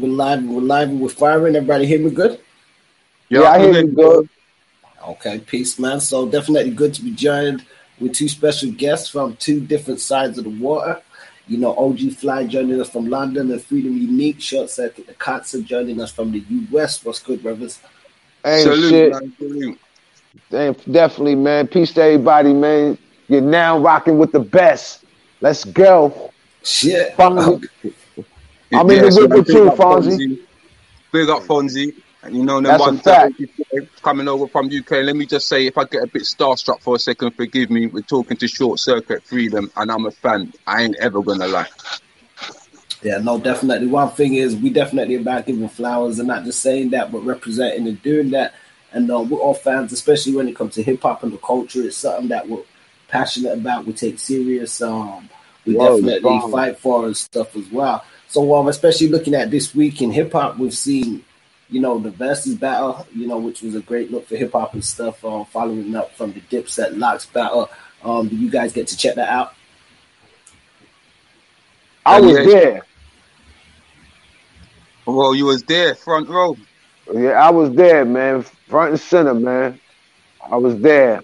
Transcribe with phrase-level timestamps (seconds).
[0.00, 0.42] We're live.
[0.44, 0.90] We're live.
[0.90, 1.56] We're firing.
[1.56, 2.40] Everybody hear me good?
[3.28, 4.30] Yeah, I hear you good.
[5.06, 6.00] Okay, peace, man.
[6.00, 7.66] So definitely good to be joined
[7.98, 11.02] with two special guests from two different sides of the water.
[11.48, 15.62] You know, OG Fly joining us from London and Freedom Unique, Short Circuit the Katsa
[15.62, 17.04] joining us from the US.
[17.04, 17.78] What's good, brothers?
[18.42, 19.12] Hey, shit.
[19.12, 19.78] Man.
[20.48, 21.66] Damn, definitely, man.
[21.66, 22.96] Peace to everybody, man.
[23.28, 25.04] You're now rocking with the best.
[25.42, 26.32] Let's go.
[26.62, 27.14] Shit.
[27.16, 27.68] Fonzie.
[28.72, 30.40] I'm in the whip with you, Fonzie.
[31.12, 31.94] Big up Fonzie.
[32.22, 33.40] And you know, then one fact.
[34.02, 34.90] coming over from UK.
[34.90, 37.86] Let me just say, if I get a bit starstruck for a second, forgive me.
[37.86, 40.52] We're talking to Short Circuit Freedom, and I'm a fan.
[40.66, 41.66] I ain't ever gonna lie.
[43.02, 43.86] Yeah, no, definitely.
[43.86, 47.88] One thing is, we definitely about giving flowers and not just saying that, but representing
[47.88, 48.54] and doing that.
[48.92, 51.82] And uh, we're all fans, especially when it comes to hip hop and the culture.
[51.82, 52.64] It's something that we're
[53.08, 53.86] passionate about.
[53.86, 54.82] We take serious.
[54.82, 55.30] Um,
[55.64, 58.04] we Whoa, definitely fight for and stuff as well.
[58.30, 61.24] So, um, especially looking at this week in hip hop, we've seen
[61.70, 64.74] you know, the Verzuz battle, you know, which was a great look for hip hop
[64.74, 67.70] and stuff, um, following up from the Dipset LOX battle.
[68.02, 69.54] Um, do you guys get to check that out?
[72.04, 72.82] I was there.
[75.06, 76.56] Well, you was there, front row.
[77.12, 79.78] Yeah, I was there, man, front and center, man.
[80.50, 81.22] I was there,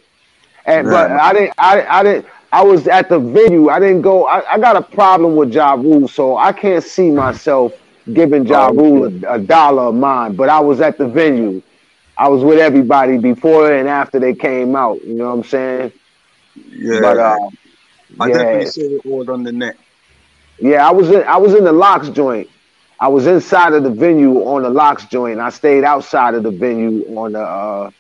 [0.65, 2.27] and but I didn't, I, I didn't.
[2.53, 3.69] I was at the venue.
[3.69, 4.27] I didn't go.
[4.27, 7.73] I, I got a problem with Ja Rule, so I can't see myself
[8.13, 11.63] giving Ja Rule a, a, dollar of mine, but I was at the venue.
[12.17, 15.03] I was with everybody before and after they came out.
[15.05, 15.93] You know what I'm saying?
[16.55, 17.01] Yeah.
[17.01, 17.51] But uh,
[18.21, 18.35] I yeah.
[18.35, 19.77] definitely saw it all on the net.
[20.59, 21.23] Yeah, I was in.
[21.25, 22.49] I was in the LOX joint.
[22.99, 25.39] I was inside of the venue on the LOX joint.
[25.39, 27.91] I stayed outside of the venue on the uh,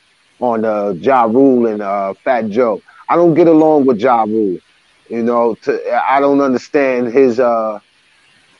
[0.40, 2.80] on the Ja Rule and uh, Fat Joe.
[3.08, 4.58] I don't get along with Ja Rule.
[5.08, 7.78] You know, to, I don't understand his uh,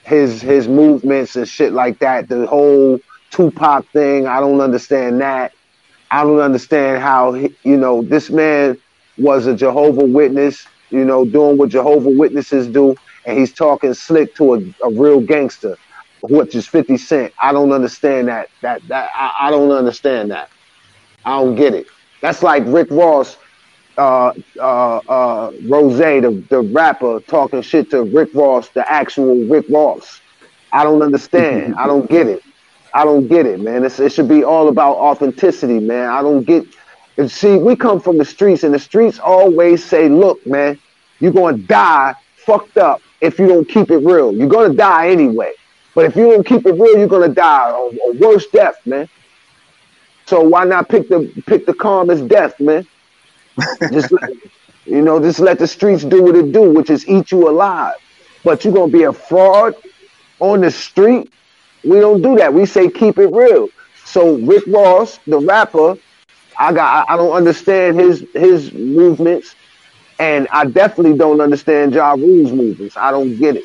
[0.05, 2.29] his his movements and shit like that.
[2.29, 5.53] The whole Tupac thing, I don't understand that.
[6.11, 8.79] I don't understand how he, you know this man
[9.19, 14.35] was a Jehovah Witness, you know, doing what Jehovah Witnesses do, and he's talking slick
[14.37, 15.77] to a, a real gangster,
[16.23, 17.33] which is Fifty Cent.
[17.43, 18.49] I don't understand that.
[18.63, 20.49] That that I, I don't understand that.
[21.25, 21.89] I don't get it.
[22.23, 23.37] That's like Rick Ross
[23.97, 29.67] uh, uh, uh, Rose, the, the rapper, talking shit to Rick Ross, the actual Rick
[29.69, 30.21] Ross.
[30.73, 31.75] I don't understand.
[31.79, 32.43] I don't get it.
[32.93, 33.85] I don't get it, man.
[33.85, 36.09] It's, it should be all about authenticity, man.
[36.09, 36.65] I don't get.
[37.19, 40.79] And see, we come from the streets, and the streets always say, "Look, man,
[41.19, 44.33] you're gonna die fucked up if you don't keep it real.
[44.35, 45.53] You're gonna die anyway.
[45.95, 49.09] But if you don't keep it real, you're gonna die a, a worse death, man.
[50.27, 52.87] So why not pick the pick the calmest death, man?
[53.93, 54.13] Just
[54.87, 57.95] you know, just let the streets do what it do, which is eat you alive.
[58.45, 59.75] But you're gonna be a fraud
[60.39, 61.33] on the street.
[61.85, 62.53] We don't do that.
[62.53, 63.69] We say keep it real.
[64.05, 65.99] So Rick Ross, the rapper,
[66.59, 69.55] I got I don't understand his his movements,
[70.19, 72.97] and I definitely don't understand Ja Rule's movements.
[72.97, 73.65] I don't get it.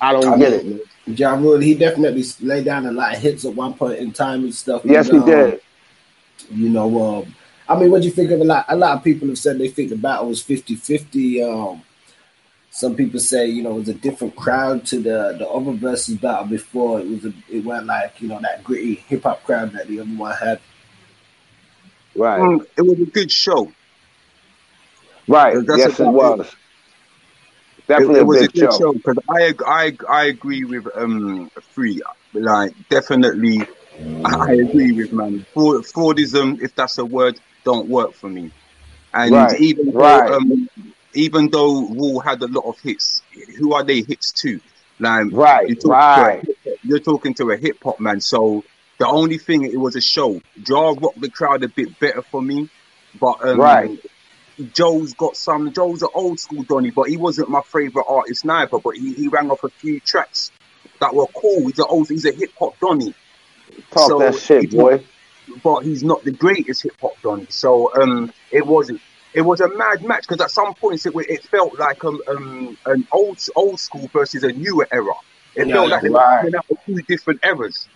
[0.00, 0.88] I don't I get mean, it.
[1.06, 1.16] Man.
[1.16, 4.44] Ja Rule, he definitely laid down a lot of hits at one point in time
[4.44, 4.82] and stuff.
[4.84, 5.60] Yes, and, he um, did.
[6.50, 7.34] You know, um,
[7.68, 8.64] I mean, what do you think of a lot?
[8.68, 11.72] A lot of people have said they think the battle was 50-50.
[11.72, 11.82] Um,
[12.70, 16.20] some people say, you know, it was a different crowd to the the other Verzuz
[16.20, 17.00] battle before.
[17.00, 20.00] It was a, it went like, you know, that gritty hip hop crowd that the
[20.00, 20.60] other one had.
[22.14, 22.40] Right.
[22.40, 23.72] Um, it was a good show.
[25.26, 25.56] Right.
[25.76, 26.54] Yes, it was.
[27.88, 32.02] Definitely it, it was a good show because I, I I agree with um free
[32.34, 33.66] like definitely
[34.24, 38.50] I agree with man Fraud, fraudism if that's a word don't work for me.
[39.12, 39.60] And right.
[39.60, 40.26] even right.
[40.26, 40.70] though, um,
[41.12, 43.20] even though Rule had a lot of hits,
[43.58, 44.58] who are they hits to?
[44.98, 46.42] Like, right, you're right.
[46.42, 48.64] To a, you're talking to a hip hop man, so
[48.96, 50.40] the only thing it was a show.
[50.66, 52.70] Ja rocked the crowd a bit better for me,
[53.20, 53.98] but um, right.
[54.72, 55.70] Joe's got some.
[55.74, 58.78] Joe's an old school Donny, but he wasn't my favorite artist neither.
[58.78, 60.50] But he, he rang off a few tracks
[61.00, 61.66] that were cool.
[61.66, 62.08] He's an old.
[62.08, 63.14] He's a hip hop Donny.
[63.90, 65.04] Talk so that shit, boy
[65.62, 67.46] but he's not the greatest hip hop Donny.
[67.50, 68.90] So um, it was
[69.34, 72.78] it was a mad match because at some points it, it felt like um, um,
[72.86, 75.14] an old old school versus a newer era.
[75.54, 76.46] It yeah, felt like right.
[76.46, 77.88] it was two different eras.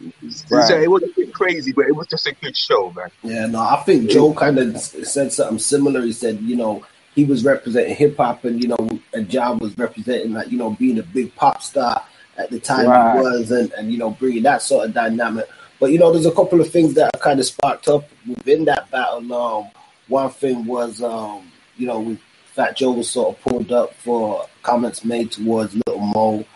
[0.00, 0.68] Right.
[0.68, 3.10] So it was a bit crazy, but it was just a good show, man.
[3.22, 6.02] Yeah, no, I think Joe kind of said something similar.
[6.02, 6.84] He said, you know,
[7.14, 10.70] he was representing hip hop, and you know, and John was representing like you know
[10.70, 12.02] being a big pop star
[12.36, 13.16] at the time right.
[13.16, 15.48] he was, and and you know bringing that sort of dynamic.
[15.84, 18.90] But you know, there's a couple of things that kind of sparked up within that
[18.90, 19.30] battle.
[19.34, 19.70] Um,
[20.08, 22.18] one thing was, um, you know, we,
[22.54, 26.46] Fat Joe was sort of pulled up for comments made towards Lil' Mo,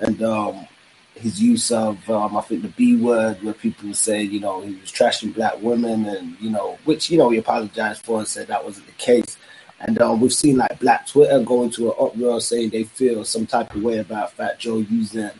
[0.00, 0.68] and um,
[1.14, 4.60] his use of um, I think the B word, where people were saying you know
[4.60, 8.28] he was trashing black women, and you know which you know he apologized for and
[8.28, 9.38] said that wasn't the case.
[9.80, 13.46] And um, we've seen like Black Twitter going to an uproar saying they feel some
[13.46, 15.30] type of way about Fat Joe using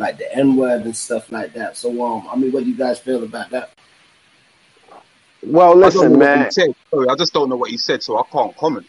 [0.00, 1.76] like the N word and stuff like that.
[1.76, 3.70] So um, I mean, what do you guys feel about that?
[5.42, 6.50] Well, listen, man.
[6.50, 6.74] Sorry,
[7.08, 8.86] I just don't know what he said, so I can't comment.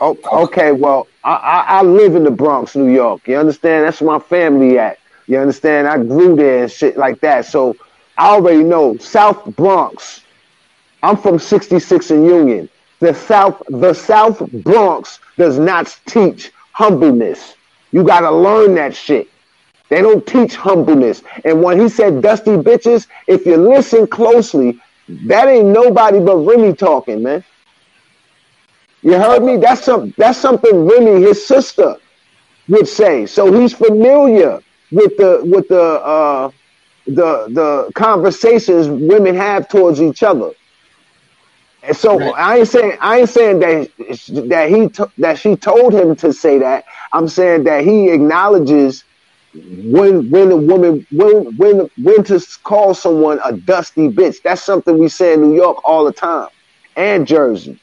[0.00, 3.26] Oh, okay, well, I, I, I, live in the Bronx, New York.
[3.26, 3.84] You understand?
[3.84, 4.98] That's where my family at.
[5.26, 5.88] You understand?
[5.88, 7.46] I grew there and shit like that.
[7.46, 7.76] So
[8.16, 10.20] I already know South Bronx.
[11.02, 12.68] I'm from 66 and Union.
[13.00, 17.54] The South, the South Bronx does not teach humbleness.
[17.90, 19.28] You got to learn that shit.
[19.90, 21.22] They don't teach humbleness.
[21.44, 26.74] And when he said dusty bitches, if you listen closely, that ain't nobody but Remy
[26.74, 27.44] talking, man.
[29.02, 29.56] You heard me?
[29.56, 31.96] That's some that's something Remy, his sister,
[32.68, 33.26] would say.
[33.26, 36.50] So he's familiar with the with the uh
[37.06, 40.52] the the conversations women have towards each other.
[41.82, 42.34] And so right.
[42.34, 43.90] I ain't saying I ain't saying that
[44.48, 44.90] that he
[45.22, 46.84] that she told him to say that.
[47.12, 49.04] I'm saying that he acknowledges
[49.54, 54.42] when when a woman when when when to call someone a dusty bitch.
[54.42, 56.48] That's something we say in New York all the time
[56.96, 57.80] and Jersey.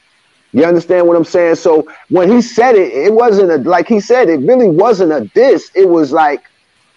[0.52, 1.56] You understand what I'm saying?
[1.56, 5.22] So when he said it, it wasn't a like he said it really wasn't a
[5.34, 5.70] diss.
[5.74, 6.44] It was like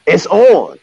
[0.05, 0.77] it's on.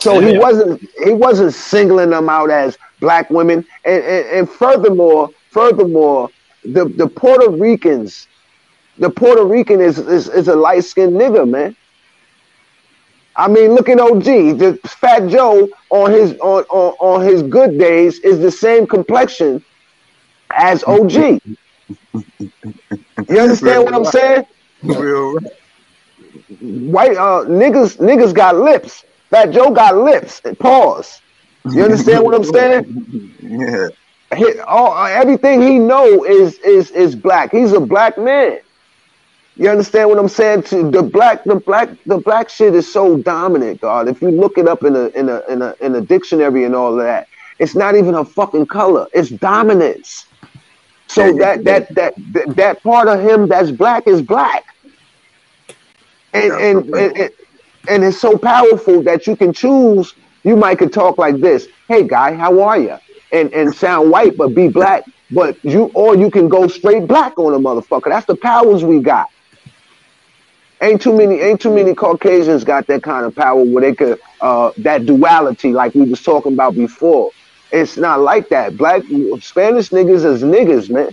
[0.00, 0.32] So yeah.
[0.32, 3.64] he wasn't he wasn't singling them out as black women.
[3.84, 6.28] And, and, and furthermore, furthermore,
[6.64, 8.28] the, the Puerto Ricans,
[8.98, 11.74] the Puerto Rican is is, is a light skinned nigga, man.
[13.36, 14.24] I mean, look at OG.
[14.24, 19.64] The Fat Joe on his on, on, on his good days is the same complexion
[20.52, 21.40] as OG.
[23.28, 24.44] You understand what I'm saying?
[24.82, 25.38] Real.
[26.60, 29.04] White uh, niggas niggas got lips.
[29.30, 30.40] Fat Joe got lips.
[30.58, 31.20] Pause.
[31.72, 33.32] You understand what I'm saying?
[33.42, 33.88] Yeah.
[34.36, 37.52] He, all, everything he know is is is black.
[37.52, 38.58] He's a black man.
[39.56, 40.64] You understand what I'm saying?
[40.64, 44.08] To the black, the black, the black shit is so dominant, God.
[44.08, 46.74] If you look it up in a in a in a in a dictionary and
[46.74, 47.28] all of that,
[47.60, 49.06] it's not even a fucking color.
[49.12, 50.26] It's dominance.
[51.08, 54.64] So that that that that, that part of him that's black is black.
[56.32, 57.30] And and, and
[57.88, 60.14] and it's so powerful that you can choose.
[60.44, 61.68] You might could talk like this.
[61.88, 62.98] Hey guy, how are you?
[63.32, 65.04] And and sound white but be black.
[65.30, 68.08] But you or you can go straight black on a motherfucker.
[68.10, 69.26] That's the powers we got.
[70.84, 74.20] Ain't too many, ain't too many Caucasians got that kind of power where they could
[74.40, 77.32] uh that duality like we was talking about before.
[77.72, 78.78] It's not like that.
[78.78, 79.02] Black
[79.40, 81.10] Spanish niggas is niggas, man.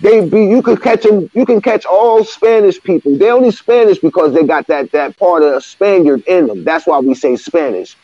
[0.00, 1.30] They be you could catch them.
[1.34, 3.18] You can catch all Spanish people.
[3.18, 6.64] They only Spanish because they got that that part of Spaniard in them.
[6.64, 7.98] That's why we say Spanish.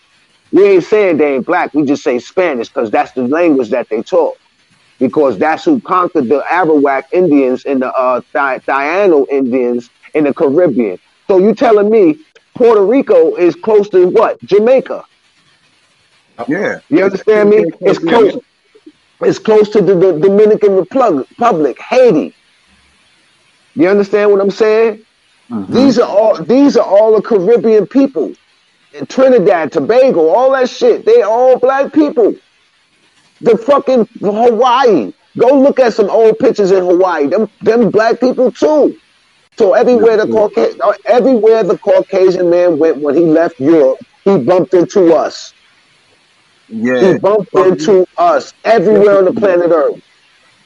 [0.53, 1.75] We ain't saying they ain't black.
[1.75, 4.39] We just say Spanish because that's the language that they talk.
[5.01, 8.23] Because that's who conquered the Arawak Indians and the uh,
[9.31, 10.99] Indians in the Caribbean.
[11.27, 12.19] So you telling me
[12.55, 14.41] Puerto Rico is close to what?
[14.43, 15.05] Jamaica.
[16.49, 16.81] Yeah.
[16.89, 17.71] You understand me?
[17.81, 18.39] It's close.
[19.21, 22.35] It's close to the, the Dominican Republic, Haiti.
[23.75, 25.05] You understand what I'm saying?
[25.51, 25.73] Mm-hmm.
[25.73, 28.33] These are all these are all the Caribbean people.
[28.95, 31.05] In Trinidad, Tobago, all that shit.
[31.05, 32.35] They all black people.
[33.41, 35.13] The fucking Hawaii.
[35.37, 37.27] Go look at some old pictures in Hawaii.
[37.27, 38.99] Them them black people too.
[39.59, 44.75] So everywhere the Caucasian, everywhere the Caucasian man went when he left Europe, he bumped
[44.75, 45.55] into us.
[46.69, 50.03] Yeah, he bumped into us everywhere on the planet Earth.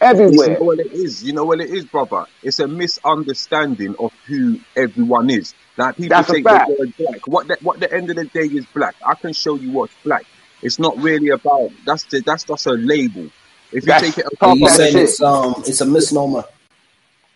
[0.00, 0.52] Everywhere.
[0.52, 1.23] You know what it is?
[1.23, 2.25] You know what it is, brother?
[2.42, 5.54] It's a misunderstanding of who everyone is.
[5.76, 7.26] Like people That's think the word black.
[7.26, 8.94] What the, what the end of the day is black.
[9.06, 10.25] I can show you what's black.
[10.62, 13.30] It's not really about that's the, that's just a label.
[13.73, 16.44] If you that's, take it, apart, you saying it's um it's a misnomer.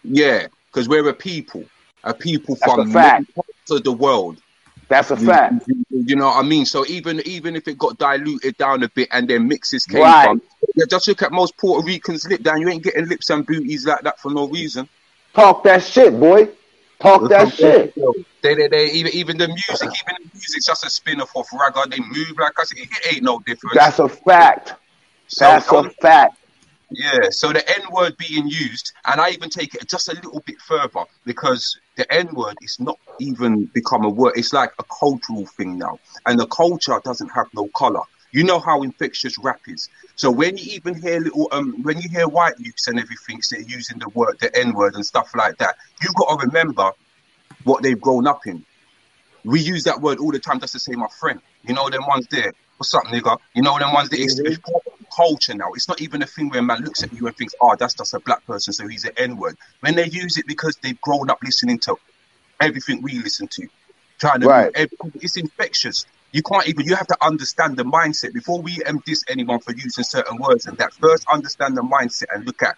[0.02, 1.64] Yeah, because we're a people,
[2.02, 4.42] a people That's from many parts of the world.
[4.88, 5.64] That's a fact.
[5.66, 6.66] You, you, know what I mean?
[6.66, 10.26] So even even if it got diluted down a bit and then mixes came right.
[10.26, 10.42] from,
[10.74, 12.60] yeah, just look at most Puerto Ricans lip down.
[12.60, 14.88] You ain't getting lips and booties like that for no reason.
[15.32, 16.48] Talk that shit, boy.
[16.98, 17.94] Talk that shit.
[18.42, 21.90] They, they, they, even, even the music, even the music's just a spin-off of ragga.
[21.90, 22.72] They move like us.
[22.76, 23.74] It ain't no difference.
[23.74, 24.74] That's a fact.
[25.28, 26.36] So, That's a fact.
[26.90, 30.42] Yeah, so the N word being used, and I even take it just a little
[30.46, 34.34] bit further because the N word is not even become a word.
[34.36, 38.02] It's like a cultural thing now, and the culture doesn't have no color.
[38.32, 39.88] You know how infectious rap is.
[40.16, 43.62] So when you even hear little, um, when you hear white youths and everything, they're
[43.62, 46.92] using the word, the N word and stuff like that, you got to remember
[47.64, 48.64] what they've grown up in.
[49.44, 51.40] we use that word all the time just to say my friend.
[51.62, 52.52] You know them ones there.
[52.76, 53.38] What's up, nigga?
[53.54, 54.20] You know them ones there.
[54.20, 54.58] It's, it's
[55.14, 55.72] culture now.
[55.74, 57.94] It's not even a thing where a man looks at you and thinks, oh, that's
[57.94, 59.56] just a black person, so he's an N-word.
[59.80, 61.96] When they use it because they've grown up listening to
[62.60, 63.68] everything we listen to.
[64.18, 64.72] Trying to Right.
[65.20, 66.06] it's infectious.
[66.32, 69.72] You can't even you have to understand the mindset before we um, diss anyone for
[69.72, 72.76] using certain words and that first understand the mindset and look at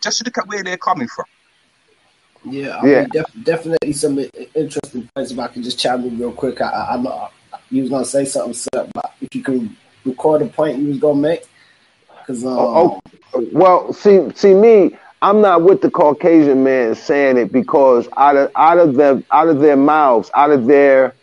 [0.00, 1.24] just look at where they're coming from.
[2.44, 3.00] Yeah, I Yeah.
[3.02, 4.18] Mean, def- definitely some
[4.54, 5.30] interesting points.
[5.30, 7.28] If I can just chime in real quick, I, I, I know
[7.70, 10.98] you was gonna say something, sir, but if you can record a point you was
[10.98, 11.46] gonna make,
[12.20, 13.00] because um, Oh,
[13.34, 14.96] oh, well, see, see me.
[15.22, 19.48] I'm not with the Caucasian man saying it because out of out of the out
[19.48, 21.14] of their mouths, out of their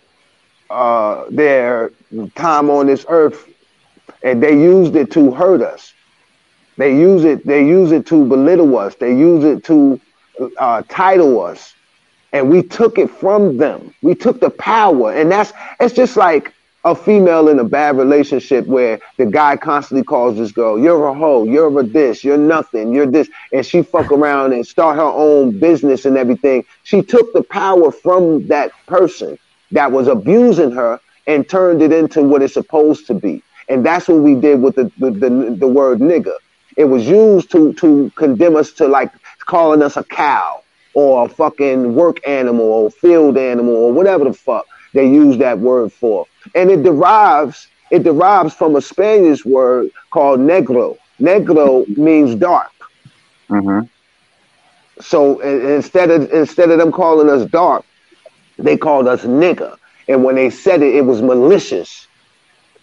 [0.70, 1.92] uh, their
[2.36, 3.48] time on this earth,
[4.24, 5.94] and they used it to hurt us.
[6.78, 7.46] They use it.
[7.46, 8.96] They use it to belittle us.
[8.96, 10.02] They use it to
[10.58, 11.76] uh, title us,
[12.34, 13.94] and we took it from them.
[14.02, 18.68] We took the power, and that's it's just like a female in a bad relationship
[18.68, 21.46] where the guy constantly calls this girl, "You're a hoe.
[21.46, 22.24] You're a this.
[22.24, 22.94] You're nothing.
[22.94, 26.66] You're this," and she fuck around and start her own business and everything.
[26.84, 29.38] She took the power from that person
[29.72, 33.44] that was abusing her and turned it into what it's supposed to be.
[33.70, 36.36] And that's what we did with the the, the, the word nigga.
[36.76, 39.12] It was used to to condemn us to like
[39.46, 40.63] calling us a cow
[40.94, 45.60] or a fucking work animal or field animal or whatever the fuck they use that
[45.60, 46.26] word for.
[46.56, 50.98] And it derives it derives from a Spanish word called negro.
[51.20, 52.72] Negro means dark.
[53.50, 53.86] Mm-hmm.
[55.02, 57.86] So instead of instead of them calling us dark,
[58.58, 59.78] they called us nigger.
[60.08, 62.08] And when they said it, it was malicious.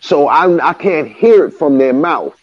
[0.01, 2.39] So I I can't hear it from their mouth.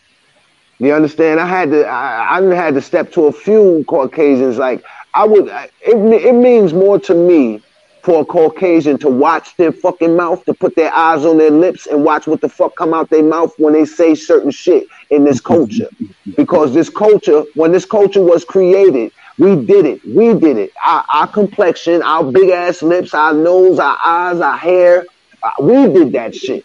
[0.79, 1.39] You understand?
[1.39, 4.57] I had to I, I had to step to a few Caucasians.
[4.57, 4.83] Like
[5.17, 5.95] I would, it
[6.27, 7.63] it means more to me
[8.03, 11.88] for a Caucasian to watch their fucking mouth, to put their eyes on their lips
[11.88, 15.25] and watch what the fuck come out their mouth when they say certain shit in
[15.25, 15.89] this culture.
[16.36, 20.05] Because this culture, when this culture was created, we did it.
[20.05, 20.71] We did it.
[20.86, 25.03] Our, our complexion, our big ass lips, our nose, our eyes, our hair,
[25.41, 26.63] uh, we did that shit.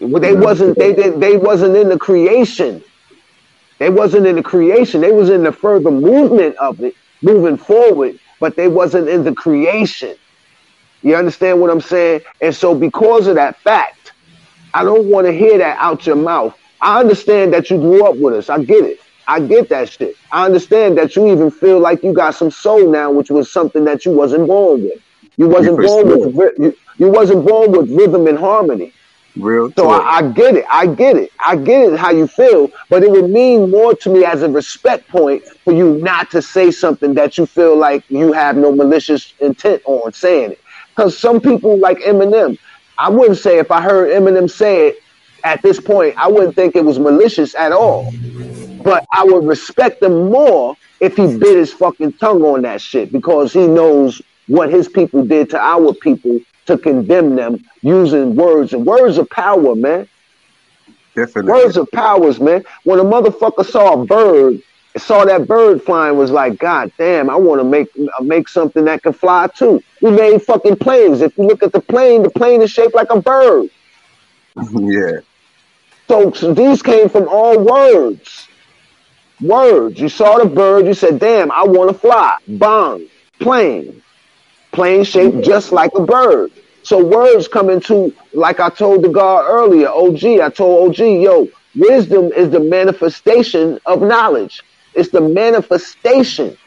[0.00, 0.78] They wasn't.
[0.78, 1.20] They did.
[1.20, 2.82] They wasn't in the creation.
[3.78, 5.02] They wasn't in the creation.
[5.02, 8.18] They was in the further movement of it, moving forward.
[8.38, 10.16] But they wasn't in the creation.
[11.02, 12.22] You understand what I'm saying?
[12.40, 14.12] And so, because of that fact,
[14.74, 16.58] I don't want to hear that out your mouth.
[16.80, 18.50] I understand that you grew up with us.
[18.50, 19.00] I get it.
[19.26, 20.16] I get that shit.
[20.30, 23.84] I understand that you even feel like you got some soul now, which was something
[23.84, 25.00] that you wasn't born with.
[25.36, 28.92] You wasn't born with you, you wasn't born with rhythm and harmony.
[29.36, 29.90] Real So.
[29.90, 30.64] I, I get it.
[30.70, 31.30] I get it.
[31.44, 34.48] I get it how you feel, but it would mean more to me as a
[34.48, 38.72] respect point for you not to say something that you feel like you have no
[38.72, 40.60] malicious intent on saying it.
[40.94, 42.58] Because some people like Eminem,
[42.98, 45.02] I wouldn't say if I heard Eminem say it
[45.44, 48.14] at this point, I wouldn't think it was malicious at all.
[48.82, 53.12] But I would respect him more if he bit his fucking tongue on that shit
[53.12, 58.72] because he knows what his people did to our people to condemn them using words.
[58.72, 60.08] And words of power, man.
[61.14, 61.52] Definitely.
[61.52, 62.64] Words of powers, man.
[62.84, 64.60] When a motherfucker saw a bird,
[64.98, 68.84] saw that bird flying, was like, God damn, I want to make uh, make something
[68.84, 69.82] that can fly too.
[70.02, 71.22] We made fucking planes.
[71.22, 73.70] If you look at the plane, the plane is shaped like a bird.
[74.72, 75.20] yeah.
[76.08, 78.48] So, so these came from all words.
[79.40, 80.00] Words.
[80.00, 82.36] You saw the bird, you said, damn, I want to fly.
[82.46, 83.06] Bong.
[83.38, 84.02] Plane.
[84.76, 85.42] Plane shaped mm-hmm.
[85.42, 86.52] just like a bird.
[86.82, 91.48] So words come into, like I told the guy earlier, OG, I told OG, yo,
[91.74, 94.62] wisdom is the manifestation of knowledge.
[94.92, 96.58] It's the manifestation.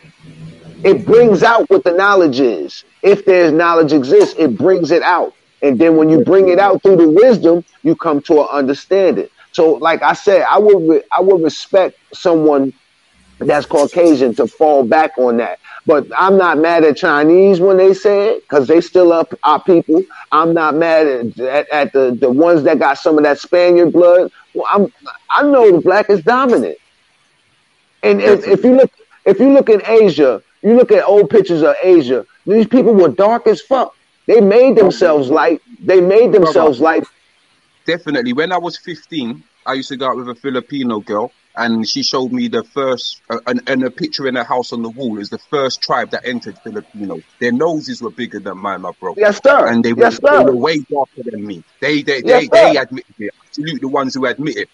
[0.83, 2.83] It brings out what the knowledge is.
[3.03, 5.35] If there's knowledge exists, it brings it out.
[5.61, 9.29] And then when you bring it out through the wisdom, you come to an understanding.
[9.51, 12.73] So, like I said, I would re- I would respect someone
[13.37, 15.59] that's Caucasian to fall back on that.
[15.85, 19.61] But I'm not mad at Chinese when they say it because they still up our
[19.61, 20.03] people.
[20.31, 23.93] I'm not mad at, at, at the, the ones that got some of that Spaniard
[23.93, 24.31] blood.
[24.53, 24.93] Well, I'm
[25.29, 26.77] I know the black is dominant.
[28.03, 28.91] And if, if you look
[29.25, 33.09] if you look in Asia, you look at old pictures of Asia, these people were
[33.09, 33.95] dark as fuck.
[34.25, 35.61] They made themselves light.
[35.81, 37.03] They made themselves light.
[37.85, 38.33] Definitely.
[38.33, 42.03] When I was 15, I used to go out with a Filipino girl, and she
[42.03, 45.19] showed me the first, uh, and, and a picture in her house on the wall
[45.19, 47.19] is the first tribe that entered Filipino.
[47.39, 49.15] Their noses were bigger than mine, my bro.
[49.17, 49.67] Yes, sir.
[49.67, 51.63] And they were, yes, they were way darker than me.
[51.81, 52.81] They they Yes, they, they sir.
[52.81, 53.33] admitted it.
[53.51, 54.69] Salute the ones who admit it.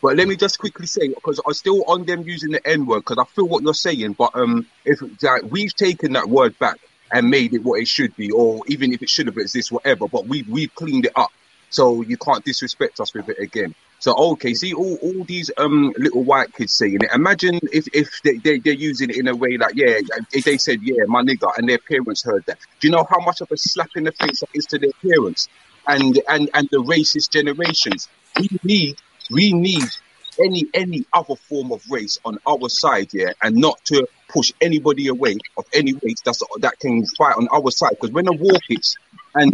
[0.00, 3.00] But let me just quickly say, because I'm still on them using the N word,
[3.00, 4.14] because I feel what you're saying.
[4.14, 6.76] But um, if like, we've taken that word back,
[7.12, 10.08] and made it what it should be, or even if it should have existed, whatever.
[10.08, 11.30] But we we've cleaned it up,
[11.70, 13.74] so you can't disrespect us with it again.
[14.02, 17.10] So okay, see all, all these um little white kids saying it.
[17.14, 20.00] Imagine if if they, they they're using it in a way like yeah,
[20.32, 22.58] if they said yeah, my nigga, and their parents heard that.
[22.80, 24.90] Do you know how much of a slap in the face that is to their
[25.08, 25.48] parents
[25.86, 28.08] and and and the racist generations?
[28.40, 28.96] We need
[29.30, 29.88] we need
[30.42, 35.06] any any other form of race on our side, yeah, and not to push anybody
[35.06, 37.90] away of any race that's that can fight on our side.
[37.90, 38.96] Because when the war hits,
[39.36, 39.52] and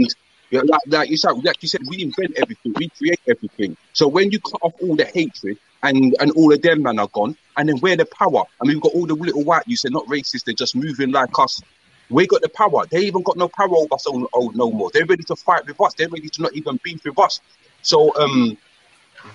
[0.50, 3.76] like, like, you said, like you said, we invent everything, we create everything.
[3.93, 7.09] So when you cut off all the hatred and and all of them men are
[7.09, 8.45] gone, and then where the power?
[8.61, 9.64] I mean, we've got all the little white.
[9.67, 11.62] You said not racist; they're just moving like us.
[12.11, 12.87] We got the power.
[12.87, 14.90] They even got no power over us oh, no more.
[14.93, 15.93] They're ready to fight with us.
[15.95, 17.40] They're ready to not even beef with us.
[17.83, 18.57] So um,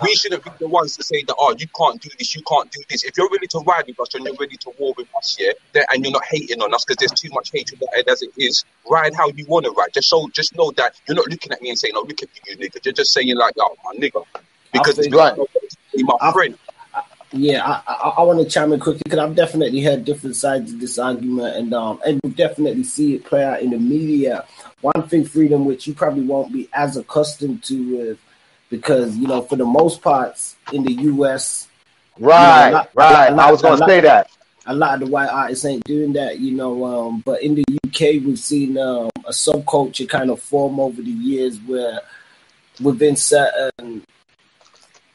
[0.02, 2.72] we shouldn't be the ones to say that, oh, you can't do this, you can't
[2.72, 3.04] do this.
[3.04, 5.52] If you're ready to ride with us and you're ready to war with us, yeah,
[5.74, 8.66] then, and you're not hating on us because there's too much hatred as it is,
[8.90, 9.94] ride how you want to ride.
[9.94, 12.30] Just so, just know that you're not looking at me and saying, oh, look at
[12.48, 12.84] you, nigga.
[12.84, 14.24] You're just saying like, oh, my nigga.
[14.72, 15.38] Because it's right.
[15.38, 16.58] my I, friend.
[17.32, 20.74] yeah, I, I, I, want to chime in quickly because I've definitely heard different sides
[20.74, 24.46] of this argument, and um, and we definitely see it play out in the media.
[24.82, 28.20] One thing, freedom, which you probably won't be as accustomed to with
[28.74, 31.68] because you know for the most parts in the U.S.
[32.20, 33.30] Right, you know, lot, right.
[33.30, 34.30] Lot, I was going to say that
[34.66, 36.86] a lot of the white artists ain't doing that, you know.
[36.86, 41.12] Um, but in the UK, we've seen um, a subculture kind of form over the
[41.12, 42.00] years where
[42.82, 44.04] within certain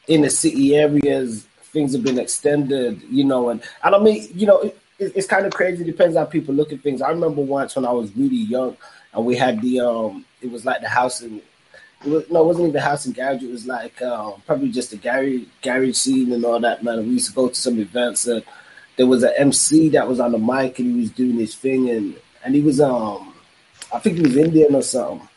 [0.07, 3.49] inner city areas, things have been extended, you know.
[3.49, 5.83] And, and I mean, you know, it, it's kind of crazy.
[5.83, 7.01] It depends how people look at things.
[7.01, 8.77] I remember once when I was really young,
[9.13, 11.45] and we had the um, it was like the house in it
[12.05, 13.43] no, it wasn't even house and garage.
[13.43, 16.83] It was like um, probably just a garage garage scene and all that.
[16.83, 18.43] Man, we used to go to some events and
[18.97, 21.89] there was an MC that was on the mic and he was doing his thing
[21.89, 23.33] and and he was um
[23.93, 25.27] I think he was Indian or something.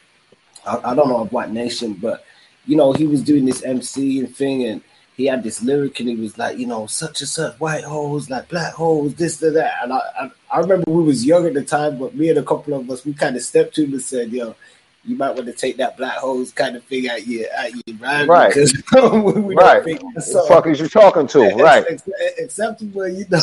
[0.67, 2.25] I, I don't know of what nation, but
[2.67, 4.83] you know he was doing this MC and thing and
[5.17, 8.31] he had this lyric and he was like, you know, such and such white holes,
[8.31, 9.75] like black holes, this, and that.
[9.83, 12.43] And I, I, I remember we was young at the time, but me and a
[12.43, 14.55] couple of us, we kind of stepped to him and said, yo,
[15.05, 17.97] you might want to take that black hose kind of thing out your out your
[17.99, 18.49] mind right.
[18.49, 19.85] because we right.
[19.85, 21.41] think the fuck is you talking to?
[21.57, 21.85] Right.
[22.41, 23.41] acceptable you know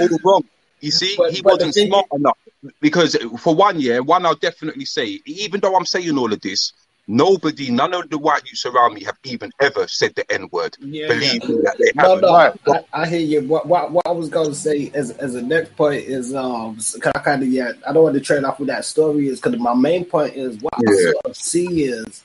[0.00, 0.44] all wrong.
[0.80, 2.38] You see but, he but wasn't smart enough.
[2.80, 6.72] Because for one year one I'll definitely say even though I'm saying all of this
[7.06, 10.74] Nobody, none of the white youths around me have even ever said the N word.
[10.80, 11.48] Yeah, Believe yeah.
[11.48, 12.66] me that they no, haven't.
[12.66, 13.46] No, I, I, hear you.
[13.46, 16.78] What, what, what I was going to say as, as a next point is, um,
[17.04, 19.58] I kind of, yeah, I don't want to trade off with that story is because
[19.58, 20.90] my main point is what yeah.
[20.90, 22.24] I sort of see is,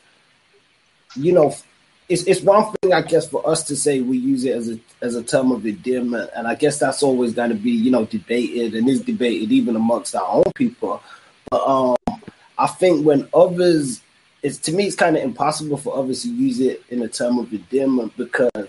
[1.16, 1.54] you know,
[2.08, 4.80] it's it's one thing I guess for us to say we use it as a
[5.02, 8.06] as a term of endearment, and I guess that's always going to be you know
[8.06, 11.04] debated and is debated even amongst our own people.
[11.52, 11.98] But um,
[12.58, 14.02] I think when others
[14.42, 17.40] it's to me it's kind of impossible for others to use it in a term
[17.40, 18.68] of endearment because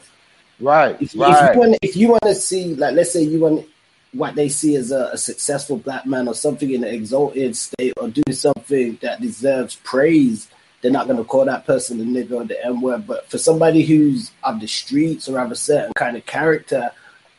[0.60, 1.50] right if, right.
[1.50, 3.66] if you want if you want to see like let's say you want
[4.12, 7.92] what they see as a, a, successful black man or something in an exalted state
[7.96, 10.48] or doing something that deserves praise
[10.82, 13.38] they're not going to call that person a nigga or the n word but for
[13.38, 16.90] somebody who's of the streets or have a certain kind of character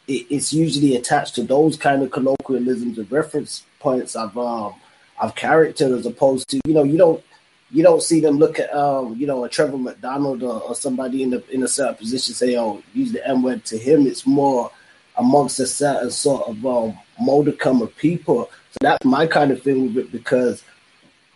[0.07, 4.73] it, it's usually attached to those kind of colloquialisms and reference points of um
[5.19, 7.23] of character as opposed to you know you don't
[7.71, 11.23] you don't see them look at um, you know a Trevor McDonald or, or, somebody
[11.23, 14.27] in the in a certain position say, "Oh, use the M word." To him, it's
[14.27, 14.71] more
[15.17, 18.49] amongst a certain sort of um, modicum of people.
[18.71, 20.63] So that's my kind of thing with it because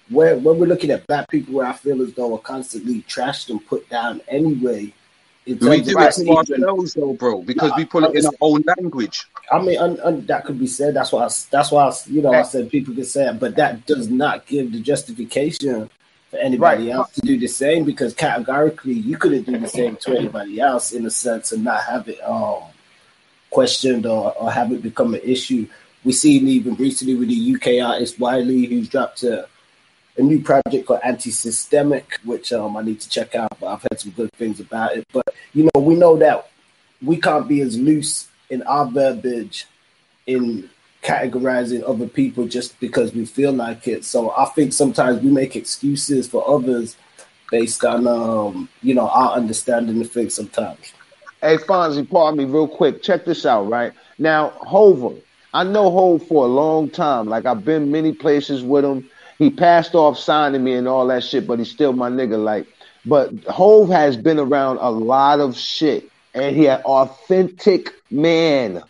[0.09, 3.49] where when we're looking at black people, where I feel as though we're constantly trashed
[3.49, 4.93] and put down anyway.
[5.47, 9.27] We do it to ourselves, though, bro, because we put it in our own language.
[9.51, 10.95] I mean, un, un, that could be said.
[10.95, 11.23] That's why.
[11.25, 14.09] I, that's why I, you know I said people can say it, but that does
[14.09, 15.87] not give the justification
[16.35, 16.95] for anybody right.
[16.95, 20.91] else to do the same because categorically you couldn't do the same to anybody else
[20.91, 22.63] in a sense and not have it um,
[23.49, 25.67] questioned or, or have it become an issue.
[26.03, 29.47] We seen even recently with the UK artist Wiley who's dropped a,
[30.17, 33.99] a new project called Anti-Systemic, which um, I need to check out, but I've heard
[33.99, 35.07] some good things about it.
[35.13, 36.49] But you know, we know that
[37.01, 39.67] we can't be as loose in our verbiage
[40.27, 40.69] in
[41.05, 44.03] categorizing other people just because we feel like it.
[44.03, 46.97] So I think sometimes we make excuses for others
[47.51, 50.93] based on um, you know, our understanding of things sometimes.
[51.41, 53.03] Hey Fonzie, pardon me real quick.
[53.03, 53.93] Check this out, right?
[54.17, 55.15] Now, Hova,
[55.53, 57.27] I know Hove for a long time.
[57.27, 59.07] Like I've been many places with him.
[59.37, 62.43] He passed off signing me and all that shit, but he's still my nigga.
[62.43, 62.67] Like,
[63.05, 68.81] but Hove has been around a lot of shit, and he an authentic man.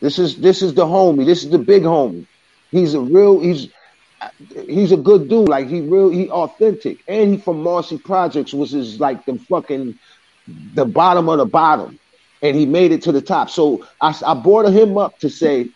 [0.00, 1.24] This is this is the homie.
[1.24, 2.26] This is the big homie.
[2.70, 3.40] He's a real.
[3.40, 3.68] He's
[4.66, 5.48] he's a good dude.
[5.48, 9.98] Like he real, he authentic, and he from Marcy Projects, which is like the fucking
[10.74, 11.98] the bottom of the bottom,
[12.42, 13.50] and he made it to the top.
[13.50, 15.68] So I, I brought him up to say,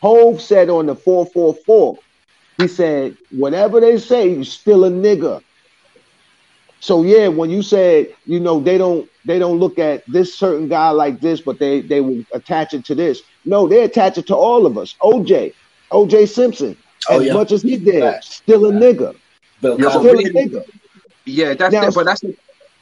[0.00, 1.98] Hove said on the four four four,
[2.58, 5.42] he said, whatever they say, you still a nigga.
[6.80, 10.68] So yeah, when you said, you know, they don't they don't look at this certain
[10.68, 13.22] guy like this, but they they will attach it to this.
[13.44, 14.94] No, they attach it to all of us.
[15.00, 15.54] OJ,
[15.90, 16.76] OJ Simpson,
[17.10, 17.32] oh, as yeah.
[17.32, 18.22] much as he did, right.
[18.22, 19.16] still a nigga.
[19.60, 20.64] But still a nigga.
[21.24, 22.22] Yeah, that's now, but that's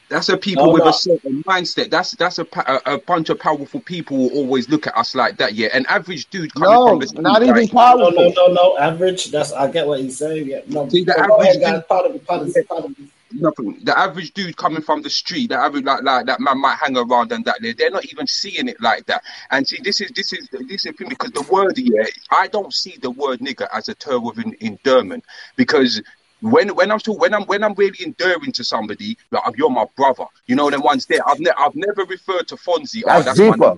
[0.09, 0.89] that's a people no, with no.
[0.89, 1.89] a certain mindset.
[1.89, 5.37] That's that's a, a, a bunch of powerful people will always look at us like
[5.37, 5.53] that.
[5.53, 8.11] Yeah, an average dude coming no, from the not even powerful.
[8.11, 9.31] No, no, no, no, average.
[9.31, 10.47] That's I get what he's saying.
[10.47, 10.87] Yeah, no.
[10.87, 12.95] See, the average dude, part of the part of, part of
[13.31, 13.79] nothing.
[13.83, 16.97] The average dude coming from the street, the average like like that man might hang
[16.97, 19.23] around and that they're not even seeing it like that.
[19.51, 22.97] And see, this is this is this is because the word yeah, I don't see
[23.01, 25.23] the word nigger as a term of endearment
[25.55, 26.01] because
[26.41, 29.85] when when I'm still when I'm when I'm really enduring to somebody, like you're my
[29.95, 30.25] brother.
[30.45, 31.27] You know them ones there.
[31.27, 33.03] I've ne- I've never referred to Fonzie.
[33.05, 33.75] That's, oh, that's deeper.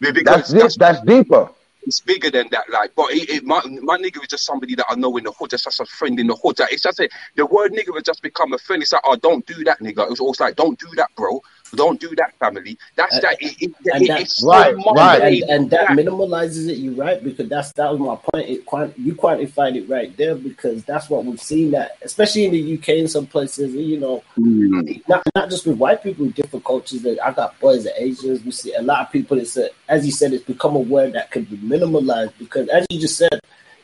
[0.00, 1.48] Because that's, that's, that's deeper.
[1.84, 2.94] It's bigger than that, like.
[2.96, 5.50] But it, it, my my nigga is just somebody that I know in the hood.
[5.50, 6.56] Just, just a friend in the hood.
[6.70, 8.82] It's just a, the word nigga has just become a friend.
[8.82, 10.10] It's like, oh, don't do that, nigga.
[10.10, 11.42] It's also like, don't do that, bro.
[11.74, 12.78] Don't do that, family.
[12.96, 13.36] That's uh, that.
[13.40, 16.76] It, it, it, that it's right, so right, and, and that, that, minimalizes it.
[16.76, 18.48] You right because that's that was my point.
[18.48, 22.52] It quant, you quantified it right there because that's what we've seen that, especially in
[22.52, 23.74] the UK in some places.
[23.74, 25.02] You know, mm.
[25.08, 27.02] not not just with white people, with different cultures.
[27.02, 28.44] That I got boys that Asians.
[28.44, 29.38] We see a lot of people.
[29.38, 32.86] It's a, as you said, it's become a word that can be minimalized because, as
[32.90, 33.40] you just said,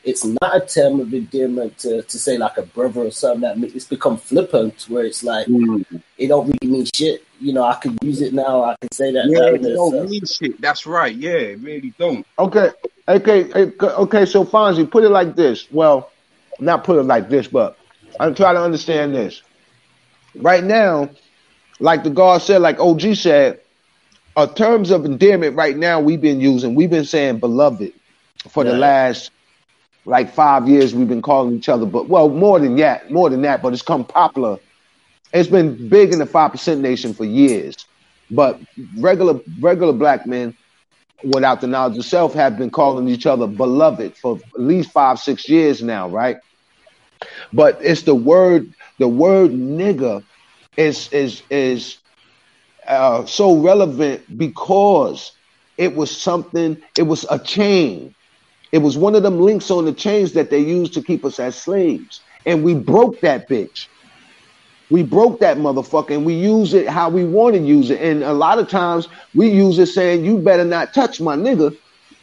[0.09, 3.75] it's not a term of endearment to, to say like a brother or something that
[3.75, 5.85] it's become flippant where it's like mm.
[6.17, 7.25] it don't really mean shit.
[7.39, 8.65] You know, I can use it now.
[8.65, 9.27] I can say that.
[9.29, 10.05] Yeah, it don't so.
[10.05, 10.61] mean shit.
[10.61, 11.15] That's right.
[11.15, 12.27] Yeah, it really don't.
[12.39, 12.71] Okay,
[13.07, 14.27] okay, okay.
[14.27, 15.71] So Fonzie, put it like this.
[15.71, 16.11] Well,
[16.59, 17.77] not put it like this, but
[18.19, 19.43] I'm trying to understand this.
[20.35, 21.11] Right now,
[21.81, 23.61] like the guard said, like OG said,
[24.37, 27.93] uh, terms of endearment right now we've been using, we've been saying beloved
[28.49, 28.73] for yeah.
[28.73, 29.31] the last
[30.09, 33.43] like five years we've been calling each other, but well, more than that, more than
[33.43, 34.59] that, but it's come popular.
[35.33, 37.77] It's been big in the five percent nation for years,
[38.31, 38.61] but
[38.99, 40.57] regular regular black men,
[41.23, 45.19] without the knowledge of self, have been calling each other beloved for at least five
[45.21, 46.39] six years now, right?
[47.53, 50.25] But it's the word the word nigga
[50.77, 51.99] is is is
[52.89, 55.33] uh, so relevant because
[55.79, 56.81] it was something.
[56.97, 58.15] It was a chain
[58.73, 61.39] it was one of them links on the chains that they used to keep us
[61.41, 62.21] as slaves.
[62.45, 63.89] And we broke that bitch.
[64.91, 68.01] We broke that motherfucker and we use it how we want to use it.
[68.01, 71.77] And a lot of times we use it saying, you better not touch my nigga.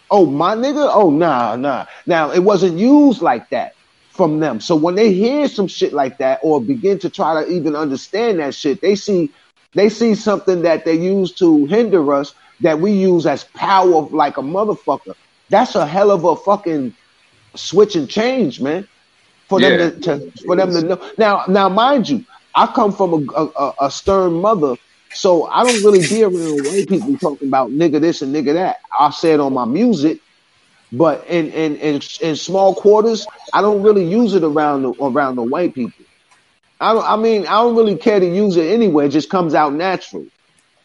[0.09, 0.89] Oh, my nigga?
[0.91, 1.85] Oh, nah, nah.
[2.05, 3.75] Now, it wasn't used like that
[4.09, 4.59] from them.
[4.59, 8.39] So when they hear some shit like that or begin to try to even understand
[8.39, 9.31] that shit, they see
[9.73, 14.37] they see something that they use to hinder us that we use as power like
[14.37, 15.15] a motherfucker.
[15.49, 16.95] That's a hell of a fucking
[17.55, 18.87] switch and change, man.
[19.47, 21.11] For yeah, them to, to for them to know.
[21.17, 24.75] Now, now, mind you, I come from a, a, a stern mother,
[25.13, 28.77] so I don't really be around white people talking about nigga this and nigga that.
[28.99, 30.19] I say it on my music,
[30.91, 35.35] but in in in, in small quarters, I don't really use it around the, around
[35.35, 36.05] the white people.
[36.79, 39.05] I don't, I mean, I don't really care to use it anyway.
[39.05, 40.25] It just comes out natural.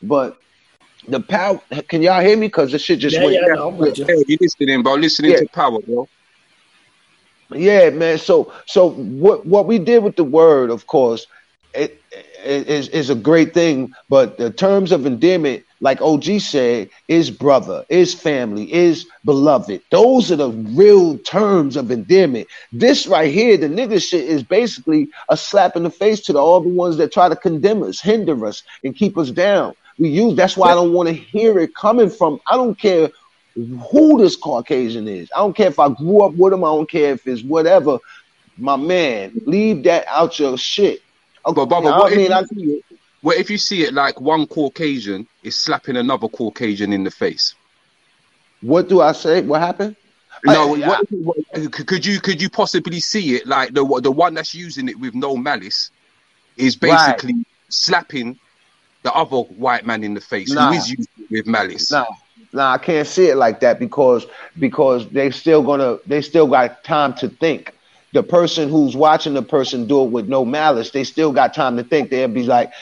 [0.02, 0.38] But
[1.08, 1.60] the power.
[1.88, 2.46] Can y'all hear me?
[2.46, 3.78] Because this shit just yeah, went yeah, down.
[3.78, 4.24] No, you.
[4.26, 4.94] you listening, bro?
[4.94, 5.40] Listening yeah.
[5.40, 6.08] to power, bro.
[7.52, 8.18] Yeah, man.
[8.18, 11.26] So, so what what we did with the word, of course,
[11.74, 12.00] it,
[12.44, 13.92] it is is a great thing.
[14.08, 19.82] But the terms of endearment, like OG said, is brother, is family, is beloved.
[19.90, 22.46] Those are the real terms of endearment.
[22.72, 26.38] This right here, the nigga shit, is basically a slap in the face to the,
[26.38, 30.08] all the ones that try to condemn us, hinder us, and keep us down we
[30.08, 30.34] use.
[30.34, 32.40] That's why I don't want to hear it coming from.
[32.50, 33.10] I don't care
[33.54, 35.30] who this Caucasian is.
[35.36, 36.64] I don't care if I grew up with him.
[36.64, 37.98] I don't care if it's whatever.
[38.56, 41.02] My man, leave that out your shit.
[41.46, 44.20] Okay, but Baba, what, I mean, if you, I, what if you see it like
[44.20, 47.54] one Caucasian is slapping another Caucasian in the face?
[48.62, 49.42] What do I say?
[49.42, 49.96] What happened?
[50.44, 54.34] No, I, what, what, could you could you possibly see it like the the one
[54.34, 55.90] that's using it with no malice
[56.56, 57.46] is basically right.
[57.68, 58.38] slapping
[59.02, 60.70] the other white man in the face nah.
[60.70, 61.90] who is used with malice.
[61.90, 62.06] Nah,
[62.52, 64.26] nah, I can't see it like that because
[64.58, 67.74] because they still gonna they still got time to think.
[68.12, 71.76] The person who's watching the person do it with no malice, they still got time
[71.76, 72.10] to think.
[72.10, 72.72] They'll be like,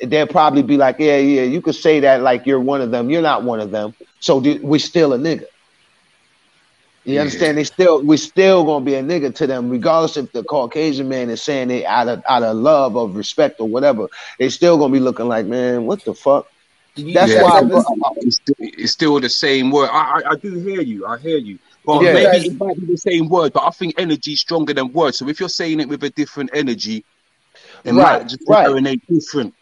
[0.00, 3.10] they'll probably be like, yeah, yeah, you could say that like you're one of them.
[3.10, 3.92] You're not one of them.
[4.20, 5.46] So we're still a nigga.
[7.08, 7.20] You yeah.
[7.22, 7.56] understand?
[7.56, 11.30] They still we still gonna be a nigga to them, regardless if the Caucasian man
[11.30, 14.08] is saying it out of out of love of respect or whatever.
[14.38, 16.46] They still gonna be looking like, man, what the fuck?
[16.96, 17.62] That's yeah, why
[18.16, 19.88] it's still, it's still, the same word.
[19.90, 21.06] I, I, I do hear you.
[21.06, 21.58] I hear you.
[21.86, 24.74] But yeah, maybe it might be the same word, but I think energy is stronger
[24.74, 25.16] than words.
[25.16, 27.06] So if you're saying it with a different energy,
[27.84, 29.00] it right, might just right.
[29.08, 29.54] different.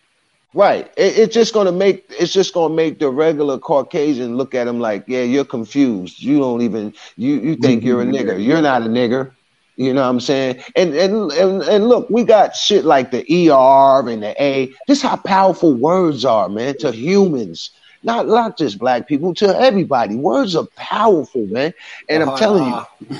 [0.54, 0.86] Right.
[0.96, 4.80] It, it's just gonna make it's just gonna make the regular Caucasian look at him
[4.80, 6.22] like, yeah, you're confused.
[6.22, 8.42] You don't even you you think you're a nigger.
[8.42, 9.32] You're not a nigger.
[9.76, 10.62] You know what I'm saying?
[10.74, 14.72] And and and, and look, we got shit like the ER and the A.
[14.88, 17.70] This how powerful words are, man, to humans.
[18.02, 20.14] Not not just black people, to everybody.
[20.14, 21.74] Words are powerful, man.
[22.08, 23.18] And I'm uh, telling you,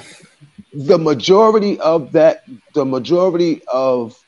[0.87, 4.19] the majority of that, the majority of